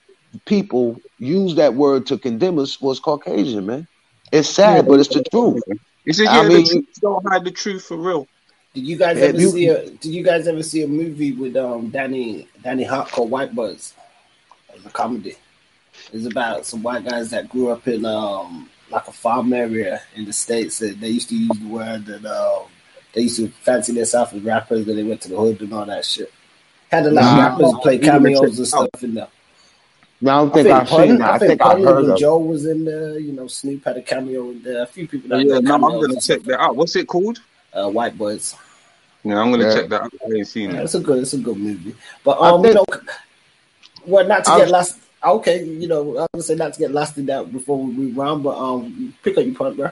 [0.44, 3.86] people use that word to condemn us was Caucasian, man.
[4.32, 5.62] It's sad, but it's the truth.
[6.04, 8.26] It's just, yeah, I mean, the truth don't hide the truth for real.
[8.74, 11.56] Did you guys ever you, see a Did you guys ever see a movie with
[11.56, 13.94] um Danny Danny Hoch called White Boys?
[14.74, 15.34] It's a comedy.
[16.12, 20.26] It's about some white guys that grew up in um like a farm area in
[20.26, 20.78] the states.
[20.78, 22.66] That they used to use the word that um
[23.14, 25.86] they used to fancy themselves as rappers, and they went to the hood and all
[25.86, 26.32] that shit.
[26.90, 29.28] Had a lot of rappers play cameos and stuff in there.
[30.20, 31.30] No, I don't think, I have seen that.
[31.30, 32.18] I, I think, think I heard of.
[32.18, 33.18] Joe was in there.
[33.18, 34.82] You know, Snoop had a cameo in there.
[34.82, 35.28] A few people.
[35.28, 36.74] That yeah, no, I'm gonna check that out.
[36.74, 37.40] What's it called?
[37.72, 38.56] Uh, White Boys.
[39.22, 39.74] Yeah, I'm gonna yeah.
[39.74, 40.02] check that.
[40.02, 40.12] out.
[40.26, 40.84] I ain't seen yeah, it.
[40.84, 41.22] It's a good.
[41.22, 41.94] It's a good movie.
[42.24, 43.00] But um, think, you know,
[44.06, 44.98] well, not to get lost.
[45.24, 47.92] Okay, you know, I was gonna say not to get lost in that before we
[47.92, 49.90] move on, but um, pick up your point, bro.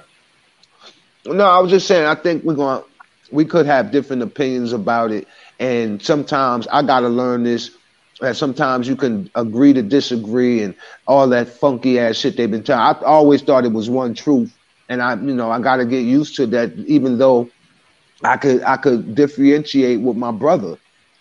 [1.27, 2.07] No, I was just saying.
[2.07, 2.83] I think we're going.
[2.83, 5.29] to We could have different opinions about it,
[5.61, 7.76] and sometimes I got to learn this
[8.21, 10.75] that sometimes you can agree to disagree and
[11.07, 12.83] all that funky ass shit they've been telling.
[12.83, 14.57] I always thought it was one truth,
[14.89, 16.73] and I, you know, I got to get used to that.
[16.87, 17.51] Even though
[18.23, 20.79] I could, I could differentiate with my brother.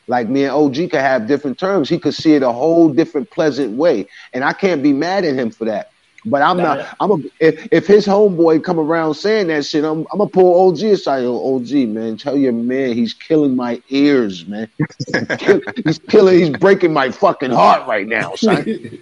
[0.07, 1.89] Like me and OG could have different terms.
[1.89, 5.35] He could see it a whole different, pleasant way, and I can't be mad at
[5.35, 5.89] him for that.
[6.25, 6.95] But I'm not.
[6.99, 7.17] I'm a.
[7.39, 10.07] If, if his homeboy come around saying that shit, I'm.
[10.11, 11.23] I'm gonna pull OG aside.
[11.23, 14.67] OG, man, tell your man he's killing my ears, man.
[15.85, 16.39] he's killing.
[16.39, 18.65] He's breaking my fucking heart right now, son.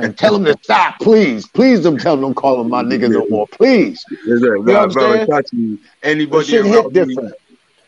[0.00, 1.46] and tell him to stop, please.
[1.46, 4.04] Please don't tell him don't call him my nigga no more, please.
[4.26, 4.56] Yes, sir.
[4.56, 5.42] You know brother,
[6.02, 7.16] anybody around me,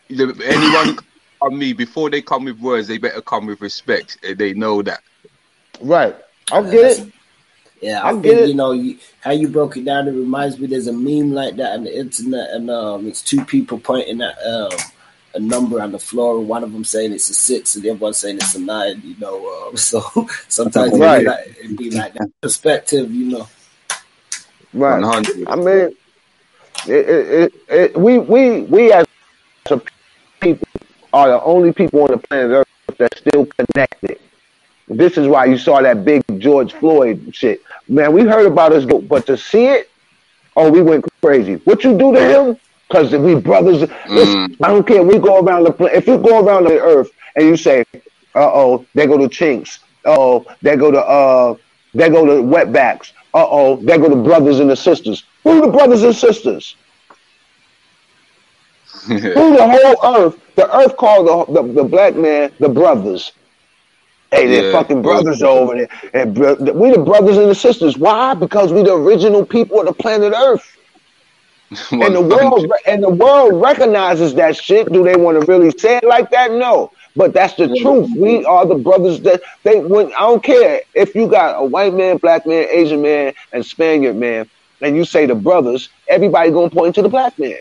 [0.09, 0.97] anyone
[1.41, 4.17] on me before they come with words, they better come with respect.
[4.37, 5.01] They know that.
[5.81, 6.15] Right.
[6.51, 7.13] I'll get it.
[7.81, 10.07] Yeah, I, I think you know you, how you broke it down.
[10.07, 13.45] It reminds me there's a meme like that on the internet, and um, it's two
[13.45, 14.71] people pointing at um,
[15.35, 17.91] a number on the floor, and one of them saying it's a six, and the
[17.91, 19.01] other one saying it's a nine.
[19.03, 20.01] You know, um, so
[20.47, 21.17] sometimes right.
[21.17, 23.11] it, be like, it be like that perspective.
[23.11, 23.47] You know,
[24.73, 25.01] right?
[25.01, 25.47] 100.
[25.47, 25.95] I mean,
[26.87, 29.05] it, it, we we we as
[30.39, 30.67] people
[31.13, 34.19] are the only people on the planet Earth that's still connected
[34.87, 37.61] this is why you saw that big George Floyd shit.
[37.87, 39.89] Man, we heard about us, but to see it,
[40.55, 41.55] oh, we went crazy.
[41.65, 42.57] What you do to him?
[42.87, 43.81] Because we brothers.
[43.81, 44.55] Mm.
[44.63, 45.03] I don't care.
[45.03, 45.97] We go around the planet.
[45.97, 47.83] if you go around the earth and you say,
[48.33, 49.79] "Uh oh, they go to chinks.
[50.05, 51.55] oh, they go to, uh,
[51.93, 53.11] there go to wetbacks.
[53.33, 55.25] Uh oh, they go to brothers and the sisters.
[55.43, 56.77] Who the brothers and sisters?
[59.07, 60.39] Who the whole earth?
[60.55, 63.33] The earth called the, the, the black man the brothers.
[64.31, 65.89] Hey, they're yeah, fucking brothers over there.
[66.13, 67.97] And we the brothers and the sisters.
[67.97, 68.33] Why?
[68.33, 70.77] Because we the original people of the planet Earth.
[71.91, 74.91] and the world and the world recognizes that shit.
[74.91, 76.51] Do they want to really say it like that?
[76.51, 76.91] No.
[77.15, 78.09] But that's the truth.
[78.15, 81.93] We are the brothers that they when I don't care if you got a white
[81.93, 84.49] man, black man, Asian man, and Spaniard man,
[84.81, 87.57] and you say the brothers, everybody gonna point to the black man.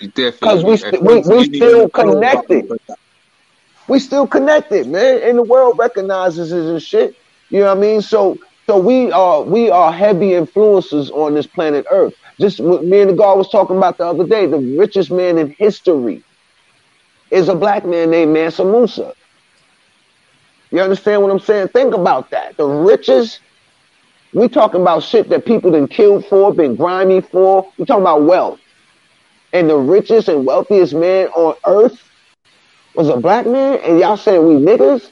[0.00, 2.70] Because we, we, we still connected
[3.88, 5.22] we still connected, man.
[5.22, 7.16] And the world recognizes us and shit.
[7.48, 8.02] You know what I mean?
[8.02, 12.14] So so we are we are heavy influences on this planet Earth.
[12.38, 14.46] Just what me and the guy was talking about the other day.
[14.46, 16.22] The richest man in history
[17.30, 19.14] is a black man named Mansa Musa.
[20.70, 21.68] You understand what I'm saying?
[21.68, 22.56] Think about that.
[22.56, 23.40] The richest.
[24.34, 27.66] We talking about shit that people been killed for, been grimy for.
[27.78, 28.60] We talking about wealth.
[29.54, 32.07] And the richest and wealthiest man on earth
[32.98, 35.08] was a black man, and y'all saying we niggas?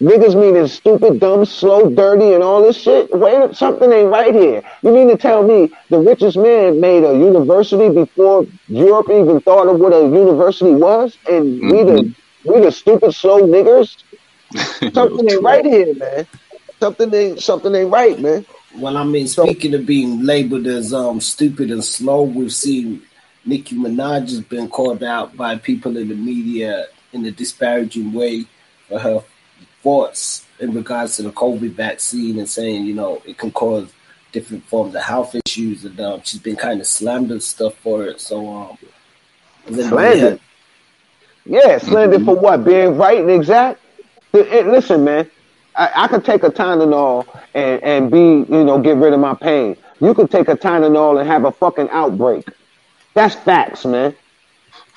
[0.00, 3.10] Niggas meaning stupid, dumb, slow, dirty, and all this shit.
[3.10, 4.62] Wait, something ain't right here.
[4.82, 9.66] You mean to tell me the richest man made a university before Europe even thought
[9.66, 11.68] of what a university was, and mm-hmm.
[11.68, 12.52] we the mm-hmm.
[12.54, 14.00] we the stupid, slow niggers?
[14.94, 16.28] something ain't right here, man.
[16.78, 18.46] Something ain't something ain't right, man.
[18.76, 23.02] Well, I mean, speaking so, of being labeled as um stupid and slow, we've seen
[23.48, 28.44] Nicki Minaj has been called out by people in the media in a disparaging way
[28.88, 29.24] for her
[29.82, 33.90] thoughts in regards to the COVID vaccine and saying, you know, it can cause
[34.32, 38.04] different forms of health issues, and um, she's been kind of slammed and stuff for
[38.04, 38.20] it.
[38.20, 38.78] So, um,
[39.72, 40.38] slander,
[41.46, 42.26] yeah, slander mm-hmm.
[42.26, 42.64] for what?
[42.66, 43.80] Being right and exact.
[44.34, 45.30] listen, man,
[45.74, 48.18] I, I could take a Tylenol and and be,
[48.52, 49.74] you know, get rid of my pain.
[50.00, 52.46] You could take a Tylenol and have a fucking outbreak.
[53.18, 54.14] That's facts, man.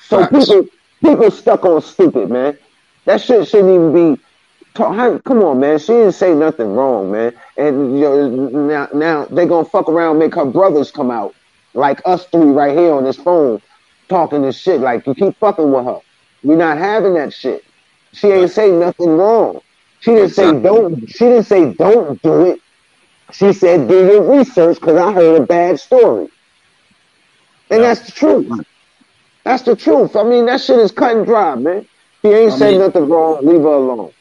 [0.06, 0.46] So facts.
[0.46, 0.68] people
[1.02, 2.56] people stuck on stupid, man.
[3.04, 4.22] That shit shouldn't even be
[4.74, 5.80] Talk, come on, man.
[5.80, 7.34] She didn't say nothing wrong, man.
[7.56, 11.34] And you know, now, now they gonna fuck around, make her brothers come out,
[11.74, 13.60] like us three right here on this phone,
[14.08, 14.80] talking this shit.
[14.80, 15.98] Like you keep fucking with her.
[16.44, 17.64] We're not having that shit.
[18.12, 19.60] She ain't say nothing wrong.
[19.98, 21.10] She didn't say don't.
[21.10, 22.60] She didn't say don't do it.
[23.32, 26.28] She said do your research because I heard a bad story,
[27.72, 28.66] and that's the truth.
[29.44, 30.14] That's the truth.
[30.14, 31.86] I mean, that shit is cut and dry, man.
[32.22, 33.44] He ain't I say mean, nothing wrong.
[33.44, 34.12] Leave her alone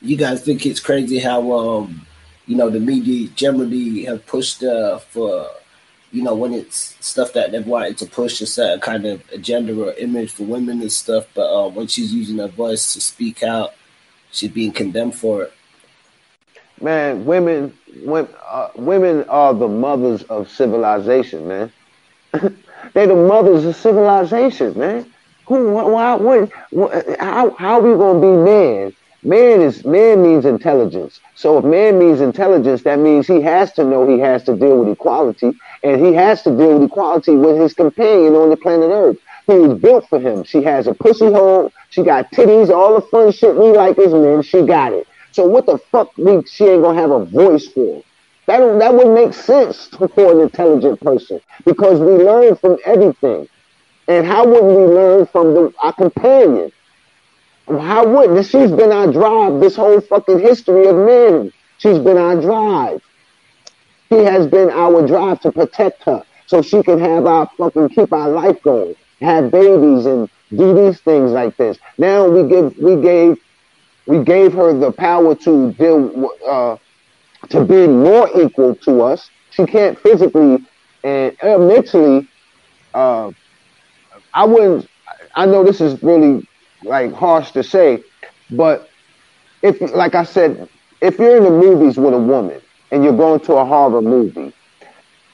[0.00, 2.06] you guys think it's crazy how um
[2.46, 5.48] you know the media generally have pushed uh for
[6.12, 9.78] you know when it's stuff that they've wanted to push a certain kind of agenda
[9.78, 13.42] or image for women and stuff, but uh, when she's using her voice to speak
[13.42, 13.74] out,
[14.30, 15.52] she's being condemned for it.
[16.80, 21.72] Man, women, women, uh, women are the mothers of civilization, man.
[22.94, 25.06] They're the mothers of civilization, man.
[25.46, 26.50] Who, why, what,
[27.20, 28.92] how, how are we gonna be men
[29.26, 31.18] Man is man means intelligence.
[31.34, 34.78] So if man means intelligence, that means he has to know he has to deal
[34.78, 38.88] with equality, and he has to deal with equality with his companion on the planet
[38.88, 39.18] Earth,
[39.48, 40.44] who was built for him.
[40.44, 44.12] She has a pussy hole, she got titties, all the fun shit we like as
[44.12, 44.42] men.
[44.42, 45.08] She got it.
[45.32, 48.04] So what the fuck we she ain't gonna have a voice for?
[48.46, 53.48] That that would make sense for an intelligent person because we learn from everything.
[54.08, 56.70] And how wouldn't we learn from the, our companion?
[57.66, 58.46] How wouldn't?
[58.46, 61.52] She's been our drive this whole fucking history of men.
[61.78, 63.02] She's been our drive.
[64.08, 68.12] He has been our drive to protect her so she can have our fucking keep
[68.12, 71.78] our life going, have babies and do these things like this.
[71.98, 73.38] Now we give we gave
[74.06, 76.76] we gave her the power to deal uh,
[77.50, 79.30] to be more equal to us.
[79.50, 80.64] She can't physically
[81.04, 82.28] and uh, mentally.
[82.92, 83.30] Uh,
[84.34, 84.88] I wouldn't.
[85.34, 86.46] I know this is really
[86.84, 88.02] like harsh to say,
[88.50, 88.90] but
[89.62, 90.68] if like I said,
[91.00, 94.52] if you're in the movies with a woman and you're going to a horror movie,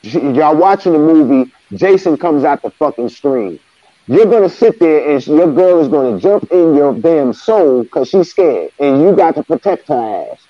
[0.02, 3.58] y'all watching the movie, Jason comes out the fucking screen.
[4.06, 8.08] You're gonna sit there and your girl is gonna jump in your damn soul because
[8.08, 10.46] she's scared, and you got to protect her ass.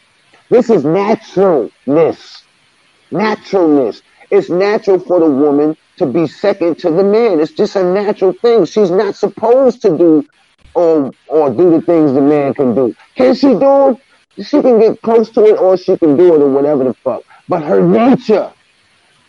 [0.53, 2.43] This is naturalness.
[3.11, 4.03] Naturalness.
[4.31, 7.41] It's natural for the woman to be second to the man.
[7.41, 8.67] It's just a natural thing.
[8.67, 10.27] She's not supposed to do
[10.75, 12.95] or or do the things the man can do.
[13.15, 13.97] Can she do
[14.37, 14.45] it?
[14.45, 17.23] She can get close to it or she can do it or whatever the fuck.
[17.49, 18.53] But her nature,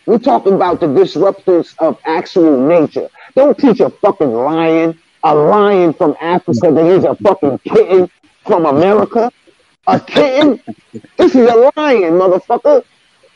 [0.04, 3.08] we're talking about the disruptors of actual nature.
[3.34, 8.10] Don't teach a fucking lion, a lion from Africa that is a fucking kitten
[8.44, 9.32] from America.
[9.86, 10.60] A kitten?
[11.16, 12.84] this is a lion, motherfucker.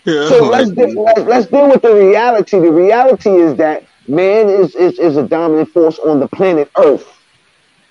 [0.04, 2.58] Yeah, so let's, de- let's, let's deal with the reality.
[2.58, 7.06] The reality is that man is, is, is a dominant force on the planet Earth.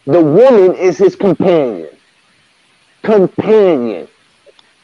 [0.06, 1.90] The woman is his companion.
[3.04, 4.08] Companion.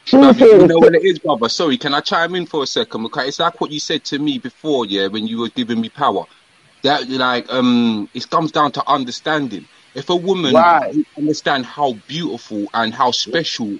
[0.04, 1.48] She's here you know what it is, brother.
[1.48, 3.06] Sorry, can I chime in for a second?
[3.06, 5.88] Okay, it's like what you said to me before, yeah, when you were giving me
[5.88, 6.24] power.
[6.82, 9.66] That like um, it comes down to understanding.
[9.94, 10.94] If a woman right.
[11.16, 13.78] understand how beautiful and how special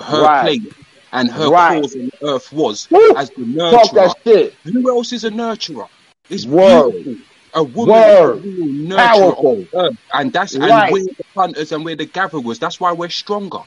[0.00, 0.60] her right.
[0.60, 0.74] place
[1.12, 1.82] and her right.
[1.82, 3.14] cause on earth was Woo!
[3.16, 5.88] as the nurturer, who else is a nurturer?
[6.28, 6.90] It's Whoa.
[6.90, 7.24] beautiful
[7.54, 8.96] a woman Word.
[8.96, 9.64] Powerful.
[10.12, 10.70] and that's right.
[10.70, 12.58] and we're the hunters and we're the gatherers.
[12.58, 13.60] That's why we're stronger.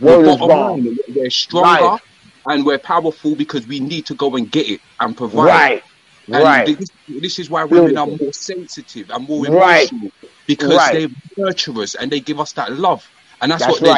[0.00, 2.00] Word we're, line, we're stronger right.
[2.46, 5.44] and we're powerful because we need to go and get it and provide.
[5.44, 5.82] Right.
[6.26, 6.78] And right.
[6.78, 10.12] This, this, is why women are more sensitive and more emotional right.
[10.46, 11.08] because right.
[11.08, 13.04] they nurture us and they give us that love,
[13.42, 13.94] and that's, that's what they're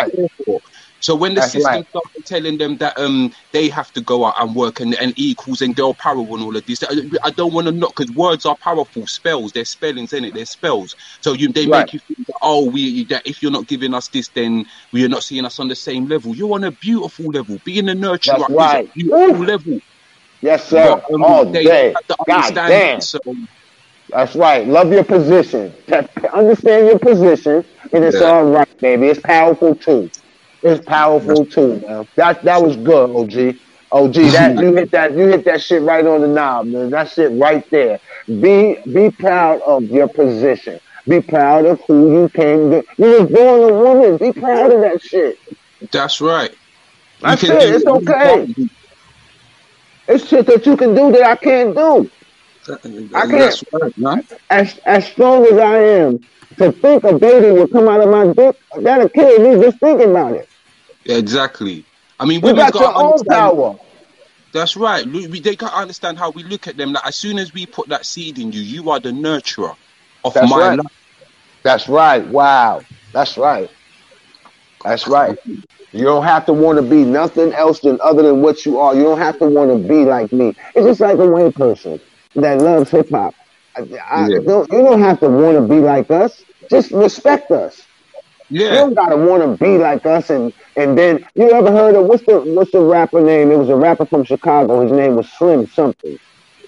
[0.46, 0.60] for.
[1.00, 1.86] So when the That's system right.
[1.90, 5.62] started telling them that um they have to go out and work and, and equals
[5.62, 6.94] and girl power and all of this, I,
[7.24, 9.06] I don't want to knock because words are powerful.
[9.06, 10.94] Spells, they're spellings in it, they're spells.
[11.22, 11.68] So you they right.
[11.68, 15.04] make you think that oh we that if you're not giving us this, then we
[15.04, 16.36] are not seeing us on the same level.
[16.36, 17.60] You're on a beautiful level.
[17.64, 18.64] Being a nurturer That's right.
[18.64, 19.46] is a beautiful Ooh.
[19.46, 19.80] level.
[20.42, 20.82] Yes, sir.
[20.82, 21.94] But, um, All day.
[22.28, 23.00] God damn.
[23.00, 23.18] So,
[24.12, 24.66] that's right.
[24.66, 25.72] Love your position.
[26.32, 28.26] Understand your position, and it's yeah.
[28.26, 29.06] all right, baby.
[29.06, 30.10] It's powerful too.
[30.62, 32.08] It's powerful too, man.
[32.16, 34.12] That that was good, OG.
[34.12, 36.90] Gee, that you hit that you hit that shit right on the knob, man.
[36.90, 38.00] That shit right there.
[38.26, 40.80] Be be proud of your position.
[41.08, 42.84] Be proud of who you came to.
[42.98, 44.16] You was born a woman.
[44.18, 45.38] Be proud of that shit.
[45.90, 46.54] That's right.
[47.20, 47.50] That's it.
[47.50, 48.54] It's okay.
[50.08, 52.10] It's shit that you can do that I can't do.
[52.68, 53.62] I can't.
[53.98, 54.32] Right.
[54.50, 56.24] As as strong as I am,
[56.58, 60.10] to think a baby will come out of my dick, that'll kill me just thinking
[60.10, 60.48] about it.
[61.06, 61.84] Exactly.
[62.18, 63.78] I mean, we got your own power.
[64.52, 65.06] That's right.
[65.06, 66.92] We, they can't understand how we look at them.
[66.92, 69.76] Like as soon as we put that seed in you, you are the nurturer
[70.24, 70.76] of That's my right.
[70.76, 70.86] life.
[71.62, 72.26] That's right.
[72.26, 72.82] Wow.
[73.12, 73.70] That's right.
[74.82, 75.38] That's right.
[75.92, 78.94] You don't have to want to be nothing else than other than what you are.
[78.94, 80.54] You don't have to want to be like me.
[80.74, 82.00] It's just like a white person
[82.36, 83.34] that loves hip hop.
[83.76, 84.38] I, I Yeah.
[84.46, 86.44] don't, you don't have to want to be like us.
[86.70, 87.88] Just respect us.
[88.68, 90.30] You don't gotta want to be like us.
[90.30, 93.50] And and then you ever heard of what's the what's the rapper name?
[93.52, 94.82] It was a rapper from Chicago.
[94.82, 96.18] His name was Slim something.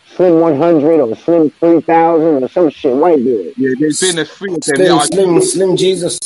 [0.04, 2.94] Slim 100 or Slim 3000 or some shit.
[2.96, 3.54] White dude.
[3.56, 3.70] yeah.
[3.78, 4.84] There's been a few of them.
[4.86, 6.18] Slim, Slim, Slim Jesus.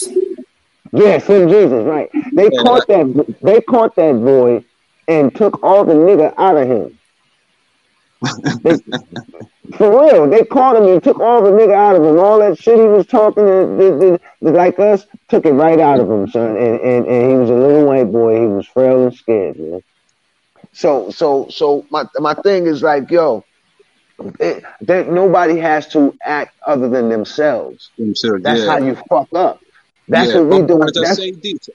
[0.93, 2.11] Yeah, Slim Jesus, right.
[2.37, 4.65] They Yeah, caught that they caught that boy
[5.09, 6.99] and took all the nigga out of him.
[8.65, 8.79] They-
[9.77, 12.19] for real, they caught him and took all the nigga out of him.
[12.19, 16.01] All that shit he was talking uh, to, to- like us, took it right out
[16.01, 16.57] of him, son.
[16.57, 18.41] And, and and he was a little white boy.
[18.41, 19.81] He was frail and scared, man.
[20.73, 23.45] So so so my my thing is like, yo,
[24.41, 27.91] eh, it, that nobody has to act other than themselves.
[27.99, 28.67] themselves, That's yeah.
[28.67, 29.61] how you fuck up.
[30.09, 30.83] That's Yeah, what we do.
[30.83, 31.69] I That's say this,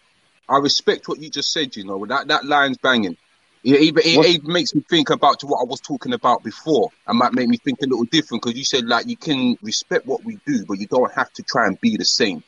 [0.49, 1.75] I respect what you just said.
[1.75, 3.17] You know that that line's banging.
[3.63, 6.43] It even it, What- it makes me think about to what I was talking about
[6.43, 6.89] before.
[7.07, 10.05] It might make me think a little different because you said like you can respect
[10.07, 12.43] what we do, but you don't have to try and be the same.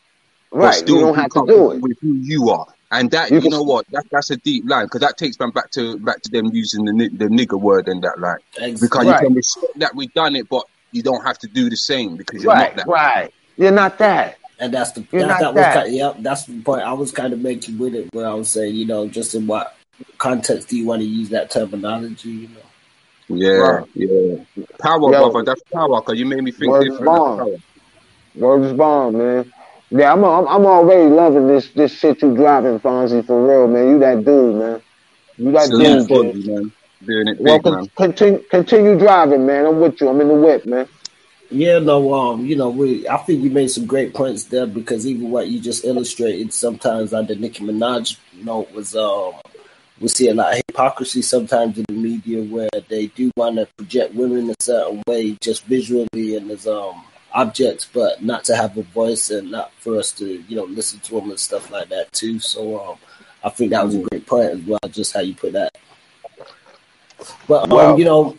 [0.51, 0.73] Right.
[0.75, 1.81] still You don't have to do it.
[1.81, 2.67] with who you are.
[2.91, 5.39] And that You you, can- know what that, that's a deep line because that takes
[5.39, 8.37] me back to back to them using the ni- the nigger word and that line
[8.59, 9.21] Ex- because Right.
[9.21, 12.15] you can respect that we've done it, but you don't have to do the same
[12.17, 12.91] because you're Right, not that.
[12.91, 13.33] right.
[13.57, 14.37] You're not that.
[14.59, 16.93] And that's the You're that, not that was kind of, yep, that's the point I
[16.93, 19.75] was kind of making with it where I was saying, you know, just in what
[20.17, 22.61] context do you want to use that terminology, you know?
[23.29, 23.85] Yeah, Right.
[23.95, 24.45] yeah.
[24.81, 25.13] Power, Yo.
[25.13, 25.43] brother.
[25.43, 27.13] That's power because you made me think Word is different.
[27.13, 27.37] That's born.
[27.37, 27.57] power.
[28.35, 29.53] Bomb, man.
[29.91, 33.89] Yeah, I'm, I'm I'm already loving this this shit you driving, Fonzie, for real, man.
[33.89, 34.81] You that dude, man.
[35.37, 36.33] You that Salute dude, man.
[36.45, 36.71] Man.
[37.05, 37.89] Doing it Well, big, con- man.
[37.97, 39.65] continue continue driving, man.
[39.65, 40.09] I'm with you.
[40.09, 40.87] I'm in the whip, man.
[41.51, 45.05] Yeah, no, um, you know, we I think you made some great points there because
[45.07, 49.33] even what you just illustrated sometimes on the Nicki Minaj note was um
[50.03, 53.65] we see a lot of hypocrisy sometimes in the media where they do want to
[53.77, 57.01] project women in a certain way just visually and as um
[57.33, 60.99] objects, but not to have a voice and not for us to, you know, listen
[60.99, 62.37] to them and stuff like that too.
[62.39, 62.97] So um
[63.45, 65.71] I think that was a great point as well, just how you put that.
[67.47, 68.35] But um, Well- you know,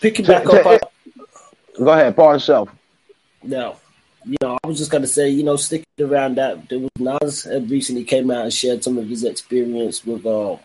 [0.00, 0.78] picking back to- up on
[1.84, 2.68] Go ahead, par yourself.
[3.44, 3.76] No,
[4.26, 7.44] you know, I was just gonna say, you know, sticking around that, there was Nas
[7.44, 10.58] had recently came out and shared some of his experience with um,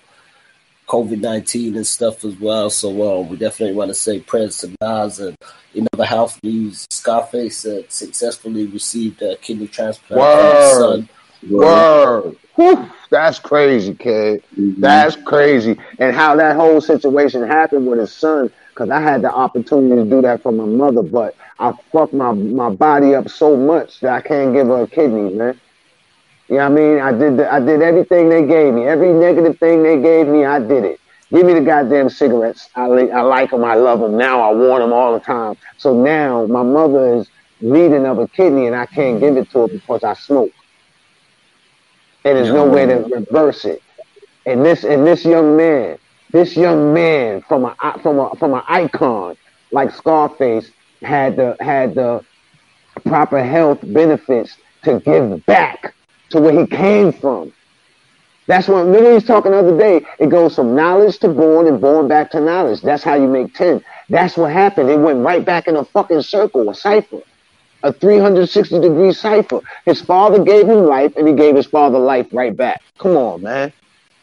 [0.87, 2.69] COVID nineteen and stuff as well.
[2.69, 5.35] So um, we definitely want to say prayers to Nas and
[5.73, 10.77] in other health news, Scarface had successfully received a kidney transplant Word.
[10.77, 11.09] son.
[11.49, 12.37] Word.
[12.55, 14.41] Whew, that's crazy, kid.
[14.57, 14.75] Mhm.
[14.77, 15.77] That's crazy.
[15.99, 20.09] And how that whole situation happened with his son, because I had the opportunity to
[20.09, 24.13] do that for my mother, but I fucked my, my body up so much that
[24.13, 25.59] I can't give her a kidney, man.
[26.47, 26.99] You know what I mean?
[26.99, 28.85] I did the, I did everything they gave me.
[28.85, 30.99] Every negative thing they gave me, I did it.
[31.31, 32.69] Give me the goddamn cigarettes.
[32.75, 33.63] I, li- I like them.
[33.63, 34.17] I love them.
[34.17, 35.55] Now I want them all the time.
[35.77, 37.29] So now my mother is
[37.61, 40.51] needing of a kidney and I can't give it to her because I smoke.
[42.23, 43.81] And there's no way to reverse it.
[44.45, 45.97] And this and this young man,
[46.31, 49.35] this young man from a from a from an icon
[49.71, 50.71] like Scarface
[51.01, 52.23] had the had the
[53.05, 55.94] proper health benefits to give back
[56.31, 57.53] to where he came from.
[58.47, 60.05] That's what remember he was talking the other day.
[60.19, 62.81] It goes from knowledge to born and born back to knowledge.
[62.81, 63.83] That's how you make 10.
[64.09, 64.89] That's what happened.
[64.89, 67.21] It went right back in a fucking circle, a cipher.
[67.83, 69.61] A 360 degree cipher.
[69.85, 72.81] His father gave him life and he gave his father life right back.
[72.99, 73.73] Come on, man.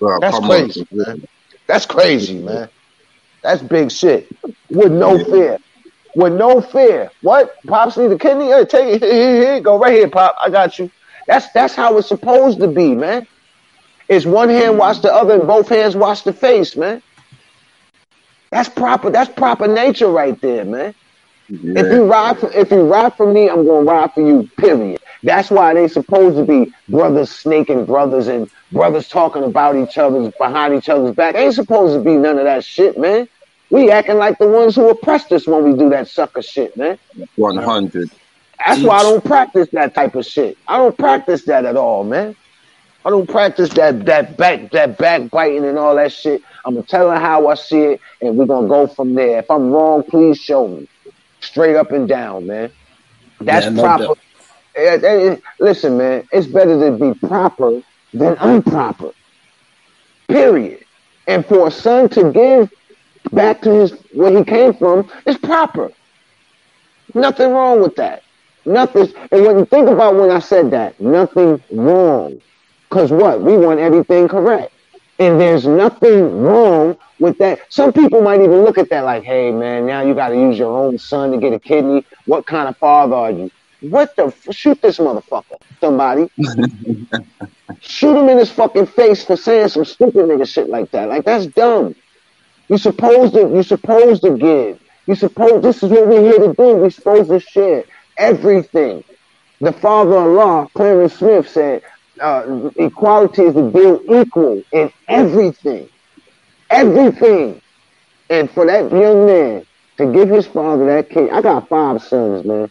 [0.01, 1.25] Bro, That's come crazy, man.
[1.69, 2.71] That's crazy, man.
[3.43, 4.31] That's big shit.
[4.71, 5.25] With no Yeah.
[5.25, 5.59] fear.
[6.15, 7.13] With no fear.
[7.23, 7.57] What?
[7.67, 8.47] Pops need a kidney?
[8.51, 9.03] Hey, take it.
[9.03, 9.61] Here, here, here.
[9.61, 10.37] Go right here, Pop.
[10.41, 10.91] I got you.
[11.27, 13.27] That's that's how it's supposed to be, man.
[14.09, 17.03] It's one hand wash the other and both hands wash the face, man.
[18.51, 19.11] That's proper.
[19.11, 20.95] That's proper nature right there, man.
[21.51, 21.77] on.
[21.77, 24.49] If you ride for if you ride for me, I'm gonna ride for you.
[24.59, 25.01] Period.
[25.23, 30.33] That's why they supposed to be brothers snaking brothers and brothers talking about each other's
[30.35, 31.35] behind each other's back.
[31.35, 33.29] Ain't supposed to be none of that shit, man.
[33.71, 36.99] We acting like the ones who oppressed us when we do that sucker shit, man.
[37.37, 38.11] One hundred.
[38.67, 40.57] That's why I don't practice that type of shit.
[40.69, 42.37] I don't practice that at all, man.
[43.05, 46.43] I don't practice that that back that backbiting and all that shit.
[46.65, 49.41] I'm gonna tell her how I see it, and we're gonna go from there.
[49.41, 50.89] If I'm wrong, please show me.
[51.41, 52.71] Straight up and down, man.
[53.41, 54.15] That's yeah, proper.
[54.77, 57.83] No listen, man, it's better to be proper
[58.15, 59.11] than improper.
[60.29, 60.85] Period.
[61.27, 62.71] And for a son to give
[63.33, 65.91] back to his where he came from is proper.
[67.15, 68.23] Nothing wrong with that.
[68.65, 69.09] Nothing.
[69.31, 72.41] And when you think about when I said that, nothing wrong.
[72.89, 73.41] Because what?
[73.41, 74.73] We want everything correct.
[75.19, 77.61] And there's nothing wrong with that.
[77.69, 80.59] Some people might even look at that like, hey, man, now you got to use
[80.59, 82.05] your own son to get a kidney.
[82.27, 83.51] What kind of father are you?
[83.81, 84.27] What the?
[84.27, 86.31] F- shoot this motherfucker, somebody.
[87.81, 91.09] shoot him in his fucking face for saying some stupid nigga shit like that.
[91.09, 91.95] Like, that's dumb.
[92.69, 94.81] You supposed to, you're supposed to give.
[95.07, 96.77] You supposed, this is what we're here to do.
[96.77, 97.85] We're supposed to share
[98.23, 99.05] everything.
[99.61, 101.83] The Father Allah, Clarence Smith, said,
[102.21, 105.89] uh, equality is to deal equal in everything.
[106.71, 107.61] Everything.
[108.31, 109.67] And for that young man
[109.99, 112.71] to give his father that kid, I got five sons, man.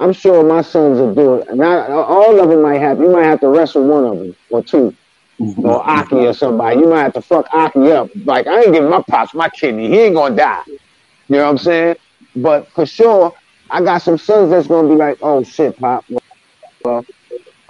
[0.00, 1.54] I'm sure my sons will do it.
[1.54, 2.98] Not all of them might have.
[2.98, 4.94] You might have to wrestle one of them or two,
[5.38, 5.64] mm-hmm.
[5.64, 6.80] or Aki or somebody.
[6.80, 8.10] You might have to fuck Aki up.
[8.24, 9.88] Like I ain't giving my pops my kidney.
[9.88, 10.62] He ain't gonna die.
[10.66, 10.78] You
[11.28, 11.96] know what I'm saying?
[12.34, 13.32] But for sure,
[13.72, 16.04] I got some sons that's gonna be like, "Oh shit, pop."
[16.84, 17.06] Well,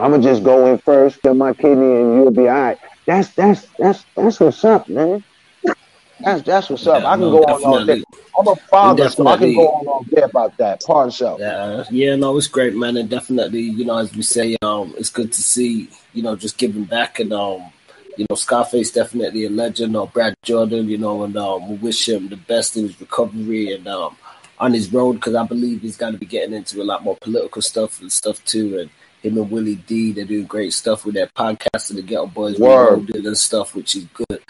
[0.00, 2.78] I'm gonna just go in first, get my kidney, and you'll be all right.
[3.06, 5.22] That's that's that's that's what's up, man.
[6.18, 7.02] That's that's what's up.
[7.02, 8.02] Yeah, I can no, go on all day.
[8.36, 10.82] I'm a father, so I can go on all day about that.
[10.82, 11.38] Part yourself.
[11.38, 15.10] Yeah, yeah, no, it's great, man, and definitely, you know, as we say, um, it's
[15.10, 17.72] good to see, you know, just giving back, and um,
[18.16, 22.08] you know, Scarface definitely a legend, or Brad Jordan, you know, and um, we wish
[22.08, 24.16] him the best in his recovery and um,
[24.62, 27.16] on his road because I believe he's going to be getting into a lot more
[27.20, 28.90] political stuff and stuff too, and
[29.20, 30.12] him and Willie D.
[30.12, 33.96] They're doing great stuff with their podcast and the Geto Boys Reloaded and stuff, which
[33.96, 34.40] is good.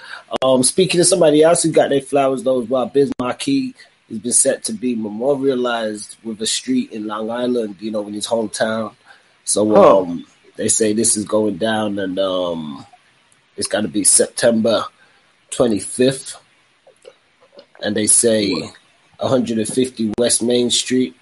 [0.43, 3.75] Um, speaking of somebody else who got their flowers though as well, Biz Markie
[4.11, 8.13] has been set to be memorialized with a street in Long Island, you know, in
[8.13, 8.95] his hometown.
[9.45, 12.85] So um, they say this is going down, and um,
[13.57, 14.85] it's got to be September
[15.53, 16.37] 25th.
[17.81, 18.71] And they say
[19.23, 21.17] 150 West Main Street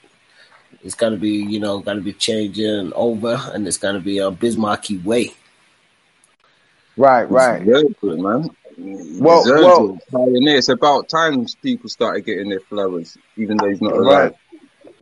[0.82, 4.56] it's to be, you know, gonna be changing over, and it's gonna be a Biz
[4.56, 5.34] Markie way.
[6.96, 7.62] Right, right.
[7.62, 8.50] Very good, man.
[8.78, 10.56] Well, well, pioneer.
[10.56, 14.34] It's about time people started getting their flowers, even though he's not alive.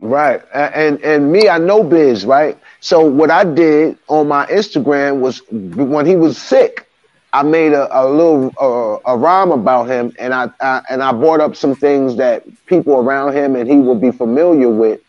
[0.01, 0.71] Right, right.
[0.73, 2.57] And and me, I know Biz, right?
[2.81, 6.88] So what I did on my Instagram was when he was sick,
[7.31, 11.11] I made a, a little uh, a rhyme about him, and I, I and I
[11.11, 15.01] brought up some things that people around him and he will be familiar with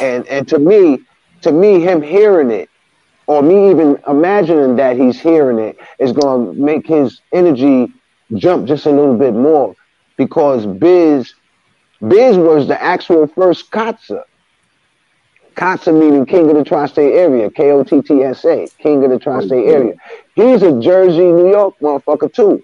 [0.00, 1.00] and and to me,
[1.42, 2.68] to me, him hearing it,
[3.26, 7.92] or me even imagining that he's hearing it, is going to make his energy
[8.34, 9.74] jump just a little bit more,
[10.16, 11.32] because Biz,
[12.06, 14.24] Biz was the actual first Kotsa.
[15.54, 19.94] Kotsa meaning King of the Tri-State Area, K-O-T-T-S-A, King of the Tri-State Area.
[20.34, 22.62] He's a Jersey, New York motherfucker too.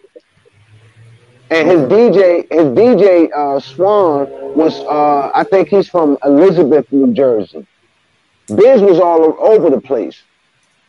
[1.50, 7.12] And his DJ, his DJ uh, Swan was, uh, I think he's from Elizabeth, New
[7.12, 7.66] Jersey.
[8.46, 10.22] Biz was all over the place.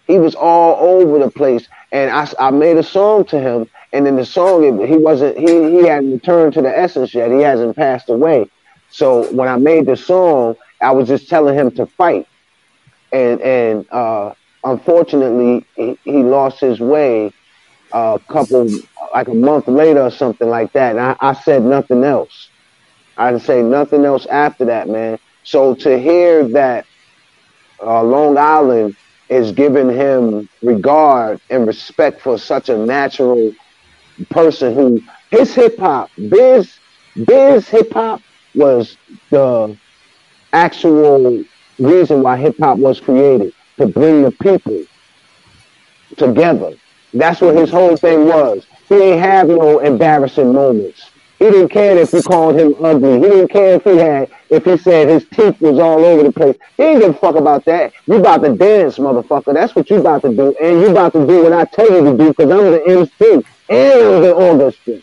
[0.08, 3.70] He was all over the place, and I, I made a song to him.
[3.94, 7.32] And in the song, he wasn't, he he hadn't returned to the essence yet.
[7.32, 8.50] He hasn't passed away.
[8.90, 12.28] So when I made the song, I was just telling him to fight,
[13.12, 17.32] and and uh, unfortunately, he, he lost his way
[17.94, 18.80] a couple,
[19.14, 20.92] like a month later or something like that.
[20.92, 22.50] And I, I said nothing else.
[23.18, 25.20] I didn't say nothing else after that, man.
[25.44, 26.86] So to hear that
[27.84, 28.96] uh, Long Island
[29.30, 33.54] is giving him regard and respect for such a natural
[34.30, 36.80] person who his hip hop, Biz,
[37.26, 38.22] Biz hip hop
[38.54, 38.98] was
[39.30, 39.78] the
[40.54, 41.44] actual
[41.80, 44.84] reason why hip hop was created to bring the people
[46.18, 46.76] together
[47.14, 48.66] that's what his whole thing was.
[48.88, 51.10] He ain't have no embarrassing moments.
[51.40, 53.16] He didn't care if you called him ugly.
[53.16, 56.32] He didn't care if he had, if he said his teeth was all over the
[56.32, 56.56] place.
[56.78, 57.94] He didn't give a fuck about that.
[58.06, 59.54] You about to dance, motherfucker.
[59.54, 60.56] That's what you about to do.
[60.62, 63.46] And you about to do what I tell you to do because I'm the MC
[63.70, 65.00] and I'm the orchestra.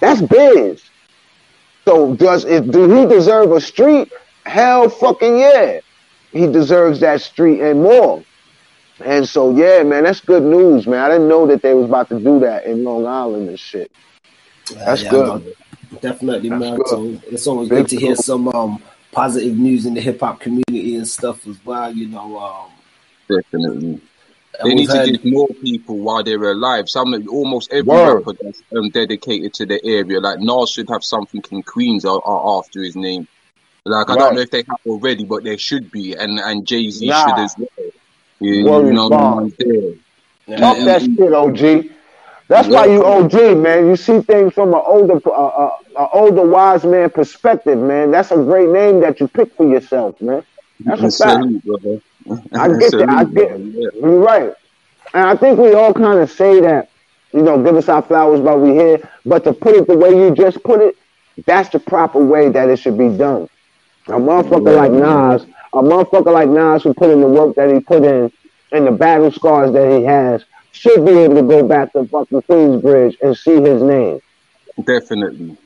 [0.00, 0.82] That's biz.
[1.84, 4.12] So does it, do he deserve a street?
[4.46, 5.80] Hell fucking yeah.
[6.32, 8.22] He deserves that street and more.
[9.04, 11.00] And so yeah, man, that's good news, man.
[11.00, 13.90] I didn't know that they was about to do that in Long Island and shit.
[14.74, 15.44] That's yeah, good.
[15.44, 16.76] No, definitely, that's man.
[16.76, 16.88] Good.
[16.88, 18.82] So it's always Big good to hear some um
[19.12, 21.92] positive news in the hip hop community and stuff as well.
[21.92, 22.70] You know, um,
[23.28, 24.00] definitely.
[24.62, 26.88] They need to give more people while they're alive.
[26.88, 28.24] Some almost every Word.
[28.26, 30.18] rapper that's um, dedicated to the area.
[30.20, 33.28] Like Nas should have something in Queens or, or after his name.
[33.86, 34.18] Like I right.
[34.18, 37.26] don't know if they have already, but there should be, and and Jay Z nah.
[37.26, 37.92] should as well.
[38.40, 39.08] You, you know.
[39.08, 41.92] Talk that shit, OG.
[42.48, 42.74] That's yeah.
[42.74, 43.86] why you OG, man.
[43.86, 48.10] You see things from an older, uh, uh, uh, older wise man perspective, man.
[48.10, 50.44] That's a great name that you pick for yourself, man.
[50.80, 51.44] That's a fact.
[52.54, 53.08] I get that.
[53.08, 53.60] I get.
[53.60, 54.52] You're right,
[55.14, 56.90] and I think we all kind of say that.
[57.32, 59.10] You know, give us our flowers while we're here.
[59.24, 60.96] But to put it the way you just put it,
[61.44, 63.48] that's the proper way that it should be done.
[64.08, 64.80] A motherfucker yeah.
[64.80, 65.42] like Nas,
[65.72, 68.30] a motherfucker like Nas who put in the work that he put in,
[68.72, 72.42] and the battle scars that he has, should be able to go back to fucking
[72.42, 74.20] Queensbridge and see his name.
[74.84, 75.56] Definitely.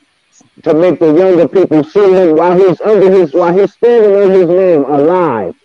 [0.63, 4.31] To make the younger people see him while he's under his while he's standing on
[4.31, 5.55] his name alive.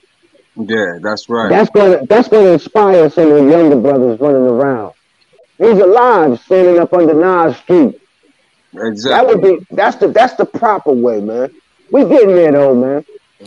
[0.57, 1.49] Yeah, that's right.
[1.49, 4.95] That's gonna that's gonna inspire some of the younger brothers running around.
[5.59, 8.01] He's alive, standing up under Nas Street.
[8.75, 9.11] Exactly.
[9.11, 11.51] That would be that's the that's the proper way, man.
[11.91, 13.05] We getting there though, man.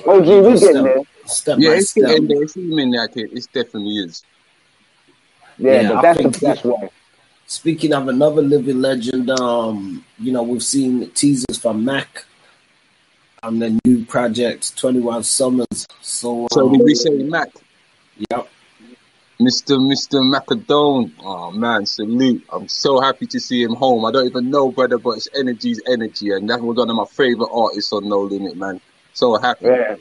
[0.07, 1.01] OG, we getting there.
[1.25, 2.05] Step yeah, it's step.
[2.07, 2.43] getting there.
[2.43, 3.31] It's even that it.
[3.33, 4.23] It definitely is.
[5.57, 6.89] Yeah, yeah but that's the best way.
[7.45, 12.25] Speaking of another living legend, um, you know, we've seen teasers from Mac
[13.41, 15.87] on the new project, 21 Summers.
[16.01, 17.49] So, so um, did we say Mac?
[18.29, 18.49] Yep.
[19.41, 19.77] Mr.
[19.79, 20.21] Mr.
[20.21, 21.13] Macadone.
[21.21, 22.43] Oh man, salute.
[22.51, 24.05] I'm so happy to see him home.
[24.05, 27.05] I don't even know, brother, but his energy's energy, and that was one of my
[27.05, 28.81] favorite artists on No Limit, man.
[29.13, 29.65] So happy.
[29.65, 29.95] Yeah.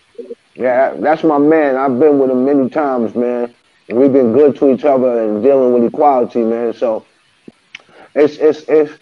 [0.57, 1.77] Yeah, that's my man.
[1.77, 3.55] I've been with him many times, man.
[3.89, 6.75] And we've been good to each other and dealing with equality, man.
[6.75, 7.07] So
[8.17, 8.93] it's it's it's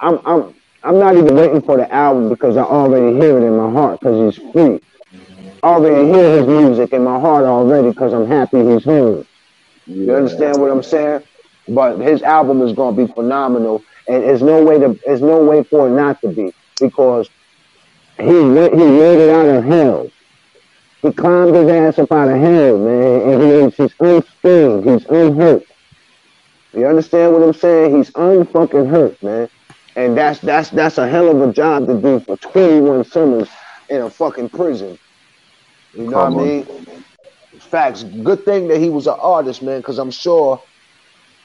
[0.00, 3.56] I'm I'm I'm not even waiting for the album because I already hear it in
[3.58, 4.80] my heart because he's free.
[5.62, 9.26] I already hear his music in my heart already because I'm happy he's home.
[9.90, 10.16] You yeah.
[10.16, 11.22] understand what I'm saying?
[11.68, 15.64] But his album is gonna be phenomenal, and there's no way to there's no way
[15.64, 17.28] for it not to be because
[18.18, 20.10] he went he made it out of hell.
[21.02, 25.06] He climbed his ass up out of hell, man, and he is he's unstained, he's
[25.06, 25.64] unhurt.
[26.74, 27.96] You understand what I'm saying?
[27.96, 29.48] He's unfucking hurt, man.
[29.96, 33.48] And that's that's that's a hell of a job to do for 21 summers
[33.88, 34.98] in a fucking prison.
[35.94, 36.99] You know Come what I mean?
[37.60, 38.02] Facts.
[38.02, 40.62] Good thing that he was an artist, man, because I'm sure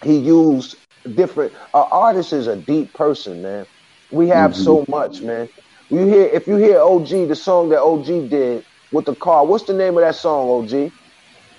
[0.03, 0.77] he used
[1.15, 1.53] different.
[1.73, 3.65] An artist is a deep person, man.
[4.11, 4.63] We have mm-hmm.
[4.63, 5.49] so much, man.
[5.89, 9.45] You hear if you hear OG, the song that OG did, with the car.
[9.45, 10.91] What's the name of that song, OG?